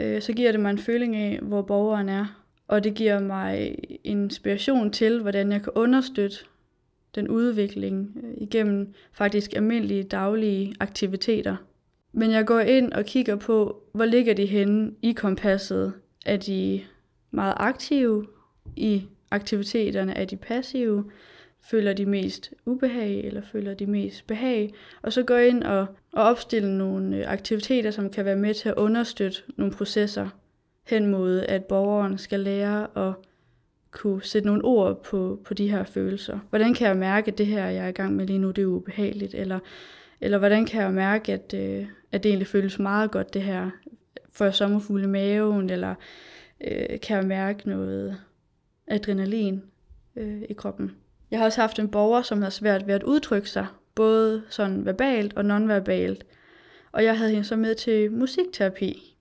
øh, 0.00 0.22
så 0.22 0.32
giver 0.32 0.52
det 0.52 0.60
mig 0.60 0.70
en 0.70 0.78
føling 0.78 1.16
af, 1.16 1.38
hvor 1.42 1.62
borgeren 1.62 2.08
er, 2.08 2.44
og 2.68 2.84
det 2.84 2.94
giver 2.94 3.20
mig 3.20 3.78
inspiration 4.04 4.90
til, 4.90 5.20
hvordan 5.20 5.52
jeg 5.52 5.62
kan 5.62 5.72
understøtte 5.74 6.36
den 7.14 7.28
udvikling 7.28 8.16
øh, 8.22 8.34
igennem 8.36 8.94
faktisk 9.12 9.56
almindelige 9.56 10.02
daglige 10.02 10.74
aktiviteter. 10.80 11.56
Men 12.12 12.30
jeg 12.30 12.46
går 12.46 12.60
ind 12.60 12.92
og 12.92 13.04
kigger 13.04 13.36
på, 13.36 13.82
hvor 13.92 14.04
ligger 14.04 14.34
de 14.34 14.46
henne 14.46 14.92
i 15.02 15.12
kompasset. 15.12 15.92
Er 16.26 16.36
de 16.36 16.80
meget 17.30 17.54
aktive 17.56 18.26
i 18.76 19.06
aktiviteterne? 19.34 20.16
Er 20.16 20.24
de 20.24 20.36
passive? 20.36 21.04
Føler 21.70 21.92
de 21.92 22.06
mest 22.06 22.52
ubehag, 22.66 23.20
eller 23.24 23.42
føler 23.52 23.74
de 23.74 23.86
mest 23.86 24.26
behag? 24.26 24.74
Og 25.02 25.12
så 25.12 25.22
gå 25.22 25.36
ind 25.36 25.62
og, 25.62 25.86
og 26.12 26.22
opstille 26.22 26.78
nogle 26.78 27.16
øh, 27.16 27.32
aktiviteter, 27.32 27.90
som 27.90 28.10
kan 28.10 28.24
være 28.24 28.36
med 28.36 28.54
til 28.54 28.68
at 28.68 28.74
understøtte 28.74 29.38
nogle 29.56 29.72
processer 29.72 30.28
hen 30.86 31.06
mod, 31.06 31.38
at 31.40 31.64
borgeren 31.64 32.18
skal 32.18 32.40
lære 32.40 33.08
at 33.08 33.14
kunne 33.90 34.22
sætte 34.22 34.46
nogle 34.46 34.64
ord 34.64 35.02
på, 35.04 35.40
på 35.44 35.54
de 35.54 35.70
her 35.70 35.84
følelser. 35.84 36.38
Hvordan 36.50 36.74
kan 36.74 36.88
jeg 36.88 36.96
mærke, 36.96 37.30
at 37.30 37.38
det 37.38 37.46
her, 37.46 37.66
jeg 37.66 37.84
er 37.84 37.88
i 37.88 37.92
gang 37.92 38.16
med 38.16 38.26
lige 38.26 38.38
nu, 38.38 38.50
det 38.50 38.62
er 38.62 38.66
ubehageligt? 38.66 39.34
Eller, 39.34 39.58
eller 40.20 40.38
hvordan 40.38 40.66
kan 40.66 40.82
jeg 40.82 40.92
mærke, 40.92 41.32
at, 41.32 41.54
øh, 41.54 41.86
at 42.12 42.22
det 42.22 42.28
egentlig 42.28 42.46
føles 42.46 42.78
meget 42.78 43.10
godt, 43.10 43.34
det 43.34 43.42
her? 43.42 43.70
Får 44.32 44.44
jeg 44.44 44.54
sommerfugle 44.54 45.04
i 45.04 45.06
maven? 45.06 45.70
Eller 45.70 45.94
øh, 46.60 47.00
kan 47.02 47.16
jeg 47.16 47.26
mærke 47.26 47.68
noget 47.68 48.16
adrenalin 48.86 49.62
øh, 50.16 50.42
i 50.48 50.52
kroppen? 50.52 50.96
Jeg 51.30 51.38
har 51.38 51.46
også 51.46 51.60
haft 51.60 51.78
en 51.78 51.88
borger, 51.88 52.22
som 52.22 52.42
har 52.42 52.50
svært 52.50 52.86
ved 52.86 52.94
at 52.94 53.02
udtrykke 53.02 53.50
sig, 53.50 53.66
både 53.94 54.42
sådan 54.48 54.84
verbalt 54.84 55.36
og 55.36 55.44
nonverbalt. 55.44 56.26
Og 56.92 57.04
jeg 57.04 57.18
havde 57.18 57.30
hende 57.30 57.44
så 57.44 57.56
med 57.56 57.74
til 57.74 58.12
musikterapi, 58.12 59.14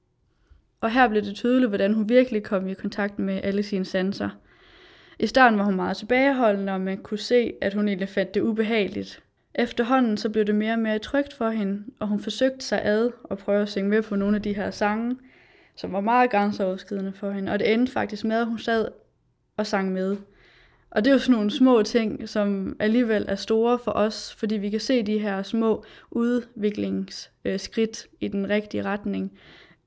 og 0.81 0.91
her 0.91 1.07
blev 1.07 1.21
det 1.21 1.35
tydeligt, 1.35 1.69
hvordan 1.69 1.93
hun 1.93 2.09
virkelig 2.09 2.43
kom 2.43 2.67
i 2.67 2.73
kontakt 2.73 3.19
med 3.19 3.39
alle 3.43 3.63
sine 3.63 3.85
sanser. 3.85 4.29
I 5.19 5.27
starten 5.27 5.59
var 5.59 5.65
hun 5.65 5.75
meget 5.75 5.97
tilbageholdende, 5.97 6.73
og 6.73 6.81
man 6.81 6.97
kunne 6.97 7.17
se, 7.17 7.53
at 7.61 7.73
hun 7.73 7.87
egentlig 7.87 8.09
fandt 8.09 8.33
det 8.33 8.41
ubehageligt. 8.41 9.23
Efterhånden 9.55 10.17
så 10.17 10.29
blev 10.29 10.45
det 10.45 10.55
mere 10.55 10.73
og 10.73 10.79
mere 10.79 10.99
trygt 10.99 11.33
for 11.33 11.49
hende, 11.49 11.83
og 11.99 12.07
hun 12.07 12.19
forsøgte 12.19 12.65
sig 12.65 12.85
ad 12.85 13.11
og 13.23 13.37
prøve 13.37 13.61
at 13.61 13.69
synge 13.69 13.89
med 13.89 14.01
på 14.01 14.15
nogle 14.15 14.35
af 14.35 14.41
de 14.41 14.55
her 14.55 14.71
sange, 14.71 15.17
som 15.75 15.93
var 15.93 16.01
meget 16.01 16.31
grænseoverskridende 16.31 17.13
for 17.13 17.31
hende. 17.31 17.51
Og 17.51 17.59
det 17.59 17.73
endte 17.73 17.91
faktisk 17.91 18.25
med, 18.25 18.35
at 18.37 18.45
hun 18.45 18.59
sad 18.59 18.87
og 19.57 19.67
sang 19.67 19.91
med. 19.91 20.17
Og 20.91 21.05
det 21.05 21.11
er 21.11 21.13
jo 21.13 21.19
sådan 21.19 21.35
nogle 21.35 21.51
små 21.51 21.83
ting, 21.83 22.29
som 22.29 22.75
alligevel 22.79 23.25
er 23.27 23.35
store 23.35 23.79
for 23.79 23.91
os, 23.91 24.35
fordi 24.35 24.55
vi 24.57 24.69
kan 24.69 24.79
se 24.79 25.03
de 25.03 25.19
her 25.19 25.43
små 25.43 25.83
udviklingsskridt 26.11 28.07
øh, 28.11 28.17
i 28.19 28.27
den 28.27 28.49
rigtige 28.49 28.83
retning. 28.83 29.31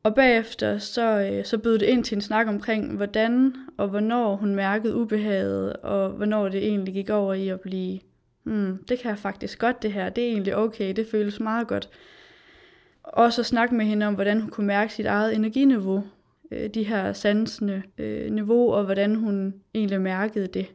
Og 0.02 0.14
bagefter 0.14 0.78
så, 0.78 1.20
øh, 1.20 1.44
så 1.44 1.58
bød 1.58 1.78
det 1.78 1.86
ind 1.86 2.04
til 2.04 2.14
en 2.14 2.20
snak 2.20 2.46
omkring, 2.48 2.96
hvordan 2.96 3.54
og 3.76 3.88
hvornår 3.88 4.36
hun 4.36 4.54
mærkede 4.54 4.96
ubehaget, 4.96 5.72
og 5.72 6.10
hvornår 6.10 6.48
det 6.48 6.66
egentlig 6.66 6.94
gik 6.94 7.10
over 7.10 7.34
i 7.34 7.48
at 7.48 7.60
blive, 7.60 8.00
hmm, 8.42 8.84
det 8.88 8.98
kan 8.98 9.10
jeg 9.10 9.18
faktisk 9.18 9.58
godt 9.58 9.82
det 9.82 9.92
her, 9.92 10.08
det 10.08 10.24
er 10.24 10.28
egentlig 10.28 10.56
okay, 10.56 10.96
det 10.96 11.06
føles 11.10 11.40
meget 11.40 11.68
godt. 11.68 11.88
Og 13.02 13.32
så 13.32 13.42
snakke 13.42 13.74
med 13.74 13.86
hende 13.86 14.06
om, 14.06 14.14
hvordan 14.14 14.40
hun 14.40 14.50
kunne 14.50 14.66
mærke 14.66 14.92
sit 14.92 15.06
eget 15.06 15.34
energiniveau, 15.34 16.04
øh, 16.50 16.70
de 16.70 16.82
her 16.82 17.12
sansende 17.12 17.82
øh, 17.98 18.32
niveau, 18.32 18.72
og 18.72 18.84
hvordan 18.84 19.14
hun 19.14 19.54
egentlig 19.74 20.00
mærkede 20.00 20.46
det. 20.46 20.66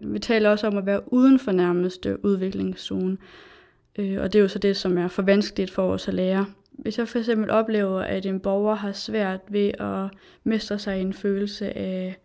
Vi 0.00 0.18
taler 0.18 0.50
også 0.50 0.66
om 0.66 0.76
at 0.76 0.86
være 0.86 1.12
uden 1.12 1.38
for 1.38 1.52
nærmeste 1.52 2.24
udviklingszone. 2.24 3.16
Øh, 3.98 4.20
og 4.20 4.32
det 4.32 4.38
er 4.38 4.42
jo 4.42 4.48
så 4.48 4.58
det, 4.58 4.76
som 4.76 4.98
er 4.98 5.08
for 5.08 5.22
vanskeligt 5.22 5.70
for 5.70 5.92
os 5.92 6.08
at 6.08 6.14
lære. 6.14 6.46
Hvis 6.72 6.98
jeg 6.98 7.08
for 7.08 7.18
eksempel 7.18 7.50
oplever, 7.50 8.00
at 8.00 8.26
en 8.26 8.40
borger 8.40 8.74
har 8.74 8.92
svært 8.92 9.40
ved 9.48 9.70
at 9.80 10.18
mestre 10.44 10.78
sig 10.78 10.98
i 10.98 11.00
en 11.00 11.12
følelse 11.12 11.78
af 11.78 12.16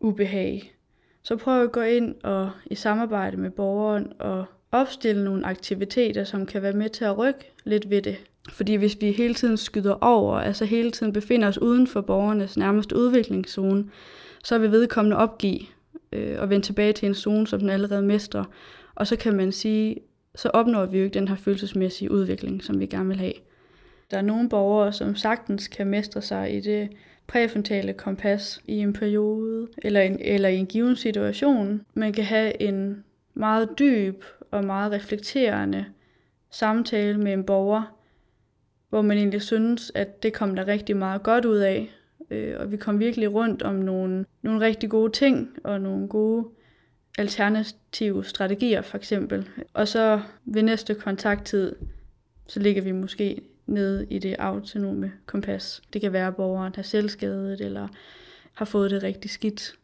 ubehag, 0.00 0.74
så 1.22 1.36
prøv 1.36 1.62
at 1.62 1.72
gå 1.72 1.80
ind 1.80 2.14
og 2.22 2.50
i 2.66 2.74
samarbejde 2.74 3.36
med 3.36 3.50
borgeren 3.50 4.12
og 4.18 4.44
opstille 4.72 5.24
nogle 5.24 5.46
aktiviteter, 5.46 6.24
som 6.24 6.46
kan 6.46 6.62
være 6.62 6.72
med 6.72 6.88
til 6.88 7.04
at 7.04 7.18
rykke 7.18 7.52
lidt 7.64 7.90
ved 7.90 8.02
det. 8.02 8.16
Fordi 8.52 8.74
hvis 8.74 8.96
vi 9.00 9.12
hele 9.12 9.34
tiden 9.34 9.56
skyder 9.56 9.94
over, 10.00 10.36
altså 10.36 10.64
hele 10.64 10.90
tiden 10.90 11.12
befinder 11.12 11.48
os 11.48 11.58
uden 11.58 11.86
for 11.86 12.00
borgernes 12.00 12.56
nærmeste 12.56 12.96
udviklingszone, 12.96 13.84
så 14.44 14.58
vil 14.58 14.70
vedkommende 14.72 15.16
opgive 15.16 15.60
øh, 16.12 16.40
og 16.40 16.50
vende 16.50 16.66
tilbage 16.66 16.92
til 16.92 17.08
en 17.08 17.14
zone, 17.14 17.46
som 17.46 17.60
den 17.60 17.70
allerede 17.70 18.02
mestrer. 18.02 18.44
Og 18.94 19.06
så 19.06 19.16
kan 19.16 19.36
man 19.36 19.52
sige, 19.52 19.96
så 20.34 20.48
opnår 20.48 20.86
vi 20.86 20.98
jo 20.98 21.04
ikke 21.04 21.18
den 21.18 21.28
her 21.28 21.36
følelsesmæssige 21.36 22.10
udvikling, 22.10 22.64
som 22.64 22.80
vi 22.80 22.86
gerne 22.86 23.08
vil 23.08 23.18
have. 23.18 23.32
Der 24.10 24.16
er 24.16 24.22
nogle 24.22 24.48
borgere, 24.48 24.92
som 24.92 25.16
sagtens 25.16 25.68
kan 25.68 25.86
mestre 25.86 26.22
sig 26.22 26.56
i 26.56 26.60
det 26.60 26.88
præfrontale 27.26 27.92
kompas 27.92 28.62
i 28.66 28.78
en 28.78 28.92
periode 28.92 29.68
eller, 29.78 30.00
en, 30.00 30.18
eller 30.20 30.48
i 30.48 30.56
en 30.56 30.66
given 30.66 30.96
situation. 30.96 31.80
Man 31.94 32.12
kan 32.12 32.24
have 32.24 32.62
en 32.62 33.04
meget 33.34 33.68
dyb 33.78 34.24
og 34.50 34.64
meget 34.64 34.92
reflekterende 34.92 35.84
samtale 36.50 37.18
med 37.18 37.32
en 37.32 37.44
borger, 37.44 37.96
hvor 38.88 39.02
man 39.02 39.18
egentlig 39.18 39.42
synes, 39.42 39.92
at 39.94 40.22
det 40.22 40.32
kom 40.32 40.56
der 40.56 40.66
rigtig 40.66 40.96
meget 40.96 41.22
godt 41.22 41.44
ud 41.44 41.56
af. 41.58 41.90
Øh, 42.30 42.60
og 42.60 42.72
vi 42.72 42.76
kom 42.76 42.98
virkelig 42.98 43.32
rundt 43.32 43.62
om 43.62 43.74
nogle, 43.74 44.24
nogle 44.42 44.60
rigtig 44.60 44.90
gode 44.90 45.12
ting 45.12 45.50
og 45.64 45.80
nogle 45.80 46.08
gode 46.08 46.48
alternative 47.18 48.24
strategier 48.24 48.82
for 48.82 48.96
eksempel. 48.96 49.48
Og 49.74 49.88
så 49.88 50.20
ved 50.44 50.62
næste 50.62 50.94
kontakttid, 50.94 51.76
så 52.46 52.60
ligger 52.60 52.82
vi 52.82 52.92
måske 52.92 53.42
nede 53.66 54.06
i 54.10 54.18
det 54.18 54.36
autonome 54.38 55.12
kompas. 55.26 55.82
Det 55.92 56.00
kan 56.00 56.12
være, 56.12 56.26
at 56.26 56.36
borgeren 56.36 56.72
har 56.76 56.82
selvskadet 56.82 57.60
eller 57.60 57.88
har 58.54 58.64
fået 58.64 58.90
det 58.90 59.02
rigtig 59.02 59.30
skidt. 59.30 59.74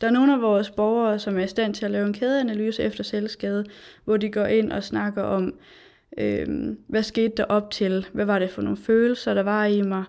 Der 0.00 0.06
er 0.06 0.10
nogle 0.10 0.34
af 0.34 0.40
vores 0.40 0.70
borgere, 0.70 1.18
som 1.18 1.38
er 1.38 1.44
i 1.44 1.48
stand 1.48 1.74
til 1.74 1.84
at 1.84 1.90
lave 1.90 2.06
en 2.06 2.12
kædeanalyse 2.12 2.82
efter 2.82 3.04
selvskade, 3.04 3.64
hvor 4.04 4.16
de 4.16 4.30
går 4.30 4.44
ind 4.44 4.72
og 4.72 4.84
snakker 4.84 5.22
om, 5.22 5.54
øh, 6.18 6.76
hvad 6.86 7.02
skete 7.02 7.32
der 7.36 7.44
op 7.44 7.70
til, 7.70 8.06
hvad 8.12 8.24
var 8.24 8.38
det 8.38 8.50
for 8.50 8.62
nogle 8.62 8.76
følelser, 8.76 9.34
der 9.34 9.42
var 9.42 9.64
i 9.64 9.82
mig, 9.82 10.04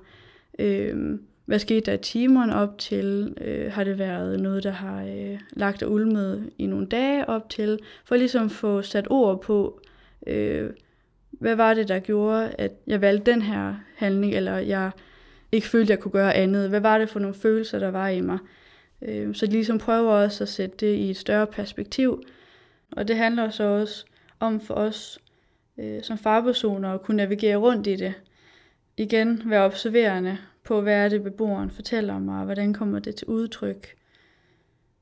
øh, 0.59 1.19
hvad 1.45 1.59
skete 1.59 1.81
der 1.81 1.93
i 1.93 1.97
timerne 1.97 2.55
op 2.55 2.77
til? 2.77 3.37
Øh, 3.41 3.71
har 3.71 3.83
det 3.83 3.99
været 3.99 4.39
noget, 4.39 4.63
der 4.63 4.71
har 4.71 5.03
øh, 5.03 5.39
lagt 5.51 5.83
og 5.83 5.91
ulmet 5.91 6.49
i 6.57 6.65
nogle 6.65 6.87
dage 6.87 7.29
op 7.29 7.49
til? 7.49 7.79
For 8.05 8.15
ligesom 8.15 8.45
at 8.45 8.51
få 8.51 8.81
sat 8.81 9.07
ord 9.09 9.41
på, 9.41 9.81
øh, 10.27 10.69
hvad 11.31 11.55
var 11.55 11.73
det, 11.73 11.87
der 11.87 11.99
gjorde, 11.99 12.51
at 12.57 12.71
jeg 12.87 13.01
valgte 13.01 13.31
den 13.31 13.41
her 13.41 13.75
handling, 13.95 14.33
eller 14.33 14.57
jeg 14.57 14.91
ikke 15.51 15.67
følte, 15.67 15.91
jeg 15.91 15.99
kunne 15.99 16.11
gøre 16.11 16.33
andet? 16.33 16.69
Hvad 16.69 16.79
var 16.79 16.97
det 16.97 17.09
for 17.09 17.19
nogle 17.19 17.35
følelser, 17.35 17.79
der 17.79 17.91
var 17.91 18.07
i 18.07 18.21
mig? 18.21 18.37
Øh, 19.01 19.35
så 19.35 19.45
de 19.45 19.51
ligesom 19.51 19.77
prøver 19.77 20.11
også 20.11 20.43
at 20.43 20.49
sætte 20.49 20.77
det 20.79 20.95
i 20.95 21.09
et 21.09 21.17
større 21.17 21.47
perspektiv. 21.47 22.23
Og 22.91 23.07
det 23.07 23.17
handler 23.17 23.49
så 23.49 23.63
også 23.63 24.05
om 24.39 24.59
for 24.59 24.73
os 24.73 25.19
øh, 25.77 26.03
som 26.03 26.17
farpersoner 26.17 26.93
at 26.93 27.01
kunne 27.01 27.17
navigere 27.17 27.55
rundt 27.57 27.87
i 27.87 27.95
det. 27.95 28.13
Igen 28.97 29.41
være 29.45 29.65
observerende 29.65 30.37
på, 30.63 30.81
hvad 30.81 30.93
er 30.93 31.09
det 31.09 31.23
beboeren 31.23 31.69
fortæller 31.69 32.19
mig, 32.19 32.39
og 32.39 32.45
hvordan 32.45 32.73
kommer 32.73 32.99
det 32.99 33.15
til 33.15 33.27
udtryk. 33.27 33.95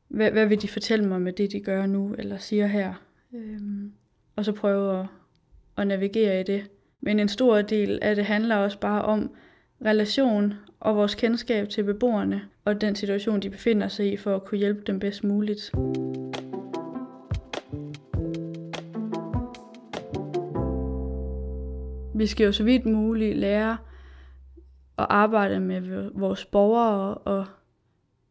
Hvad, 0.07 0.31
hvad 0.31 0.45
vil 0.45 0.61
de 0.61 0.67
fortælle 0.67 1.07
mig 1.07 1.21
med 1.21 1.33
det, 1.33 1.51
de 1.51 1.59
gør 1.59 1.85
nu, 1.85 2.15
eller 2.17 2.37
siger 2.37 2.67
her. 2.67 2.93
Øhm, 3.33 3.91
og 4.35 4.45
så 4.45 4.51
prøve 4.51 4.99
at, 4.99 5.05
at 5.77 5.87
navigere 5.87 6.39
i 6.39 6.43
det. 6.43 6.65
Men 7.01 7.19
en 7.19 7.29
stor 7.29 7.61
del 7.61 7.99
af 8.01 8.15
det 8.15 8.25
handler 8.25 8.55
også 8.55 8.79
bare 8.79 9.01
om 9.01 9.35
relation 9.85 10.53
og 10.79 10.95
vores 10.95 11.15
kendskab 11.15 11.69
til 11.69 11.83
beboerne, 11.83 12.41
og 12.65 12.81
den 12.81 12.95
situation, 12.95 13.39
de 13.39 13.49
befinder 13.49 13.87
sig 13.87 14.13
i, 14.13 14.17
for 14.17 14.35
at 14.35 14.45
kunne 14.45 14.57
hjælpe 14.57 14.81
dem 14.87 14.99
bedst 14.99 15.23
muligt. 15.23 15.71
Vi 22.15 22.27
skal 22.27 22.45
jo 22.45 22.51
så 22.51 22.63
vidt 22.63 22.85
muligt 22.85 23.37
lære 23.37 23.77
at 24.97 25.05
arbejde 25.09 25.59
med 25.59 26.09
vores 26.13 26.45
borgere 26.45 27.13
og 27.13 27.45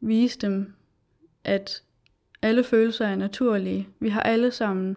vise 0.00 0.38
dem, 0.38 0.74
at 1.44 1.82
alle 2.42 2.64
følelser 2.64 3.06
er 3.06 3.16
naturlige. 3.16 3.88
Vi 4.00 4.08
har 4.08 4.20
alle 4.20 4.50
sammen 4.50 4.96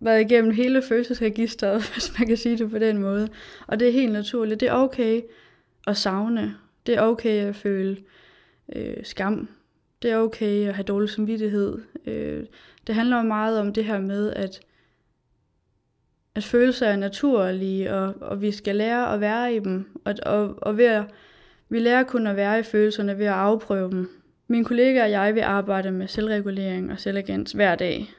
været 0.00 0.20
igennem 0.20 0.52
hele 0.52 0.82
følelsesregisteret, 0.82 1.82
hvis 1.92 2.18
man 2.18 2.28
kan 2.28 2.36
sige 2.36 2.58
det 2.58 2.70
på 2.70 2.78
den 2.78 2.98
måde. 2.98 3.28
Og 3.66 3.80
det 3.80 3.88
er 3.88 3.92
helt 3.92 4.12
naturligt. 4.12 4.60
Det 4.60 4.68
er 4.68 4.74
okay 4.74 5.20
at 5.86 5.96
savne. 5.96 6.54
Det 6.86 6.94
er 6.94 7.02
okay 7.02 7.46
at 7.46 7.56
føle 7.56 7.96
øh, 8.76 8.96
skam. 9.02 9.48
Det 10.02 10.10
er 10.10 10.16
okay 10.16 10.68
at 10.68 10.74
have 10.74 10.84
dårlig 10.84 11.10
samvittighed. 11.10 11.78
Øh, 12.06 12.44
det 12.86 12.94
handler 12.94 13.22
meget 13.22 13.60
om 13.60 13.72
det 13.72 13.84
her 13.84 14.00
med, 14.00 14.32
at 14.32 14.60
at 16.34 16.44
følelser 16.44 16.86
er 16.86 16.96
naturlige, 16.96 17.94
og, 17.94 18.14
og 18.20 18.42
vi 18.42 18.52
skal 18.52 18.76
lære 18.76 19.14
at 19.14 19.20
være 19.20 19.54
i 19.54 19.58
dem. 19.58 20.00
Og, 20.04 20.14
og, 20.26 20.54
og 20.62 20.76
ved 20.76 20.84
at, 20.84 21.04
vi 21.68 21.78
lærer 21.78 22.02
kun 22.02 22.26
at 22.26 22.36
være 22.36 22.58
i 22.58 22.62
følelserne 22.62 23.18
ved 23.18 23.26
at 23.26 23.32
afprøve 23.32 23.90
dem. 23.90 24.10
Min 24.48 24.64
kollega 24.64 25.02
og 25.02 25.10
jeg 25.10 25.34
vil 25.34 25.40
arbejde 25.40 25.90
med 25.90 26.08
selvregulering 26.08 26.92
og 26.92 27.00
selvagens 27.00 27.52
hver 27.52 27.74
dag. 27.74 28.10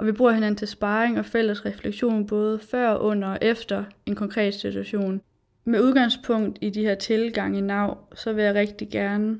Og 0.00 0.06
vi 0.06 0.12
bruger 0.12 0.32
hinanden 0.32 0.56
til 0.56 0.68
sparring 0.68 1.18
og 1.18 1.24
fælles 1.24 1.66
refleksion 1.66 2.26
både 2.26 2.58
før, 2.58 2.94
under 2.94 3.28
og 3.28 3.38
efter 3.42 3.84
en 4.06 4.14
konkret 4.14 4.54
situation. 4.54 5.20
Med 5.64 5.80
udgangspunkt 5.80 6.58
i 6.60 6.70
de 6.70 6.82
her 6.82 6.94
tilgange 6.94 7.58
i 7.58 7.60
NAV, 7.60 7.96
så 8.14 8.32
vil 8.32 8.44
jeg 8.44 8.54
rigtig 8.54 8.88
gerne 8.90 9.38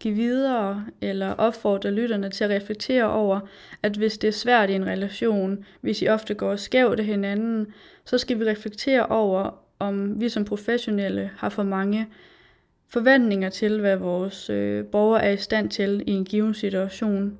give 0.00 0.14
videre 0.14 0.86
eller 1.00 1.32
opfordre 1.32 1.90
lytterne 1.90 2.30
til 2.30 2.44
at 2.44 2.50
reflektere 2.50 3.10
over, 3.10 3.40
at 3.82 3.96
hvis 3.96 4.18
det 4.18 4.28
er 4.28 4.32
svært 4.32 4.70
i 4.70 4.72
en 4.72 4.86
relation, 4.86 5.64
hvis 5.80 6.02
I 6.02 6.08
ofte 6.08 6.34
går 6.34 6.56
skævt 6.56 7.00
af 7.00 7.04
hinanden, 7.04 7.66
så 8.04 8.18
skal 8.18 8.40
vi 8.40 8.44
reflektere 8.44 9.06
over, 9.06 9.62
om 9.78 10.20
vi 10.20 10.28
som 10.28 10.44
professionelle 10.44 11.30
har 11.36 11.48
for 11.48 11.62
mange 11.62 12.06
forventninger 12.88 13.48
til, 13.48 13.80
hvad 13.80 13.96
vores 13.96 14.50
øh, 14.50 14.84
borgere 14.84 15.24
er 15.24 15.30
i 15.30 15.36
stand 15.36 15.70
til 15.70 16.02
i 16.06 16.10
en 16.10 16.24
given 16.24 16.54
situation. 16.54 17.38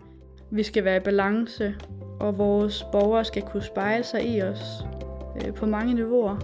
Vi 0.51 0.63
skal 0.63 0.85
være 0.85 0.97
i 0.97 1.01
balance, 1.01 1.75
og 2.21 2.39
vores 2.39 2.85
borgere 2.93 3.25
skal 3.25 3.43
kunne 3.43 3.63
spejle 3.63 4.05
sig 4.05 4.29
i 4.29 4.43
os 4.43 4.61
øh, 5.37 5.55
på 5.55 5.67
mange 5.67 5.95
niveauer. 5.95 6.37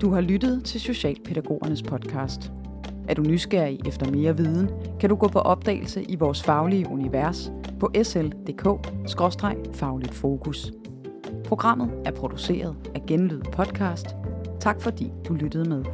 Du 0.00 0.10
har 0.10 0.20
lyttet 0.20 0.64
til 0.64 0.80
Socialpædagogernes 0.80 1.82
podcast. 1.82 2.52
Er 3.08 3.14
du 3.14 3.22
nysgerrig 3.22 3.80
efter 3.86 4.10
mere 4.10 4.36
viden, 4.36 4.70
kan 5.00 5.10
du 5.10 5.16
gå 5.16 5.28
på 5.28 5.38
opdagelse 5.38 6.02
i 6.02 6.16
vores 6.16 6.42
faglige 6.42 6.88
univers 6.88 7.52
på 7.80 7.90
sl.dk-fagligt 8.02 10.14
fokus. 10.14 10.72
Programmet 11.44 11.90
er 12.04 12.10
produceret 12.10 12.76
af 12.94 13.02
Genlyd 13.06 13.42
Podcast. 13.52 14.06
Tak 14.60 14.80
fordi 14.80 15.12
du 15.28 15.34
lyttede 15.34 15.68
med. 15.68 15.84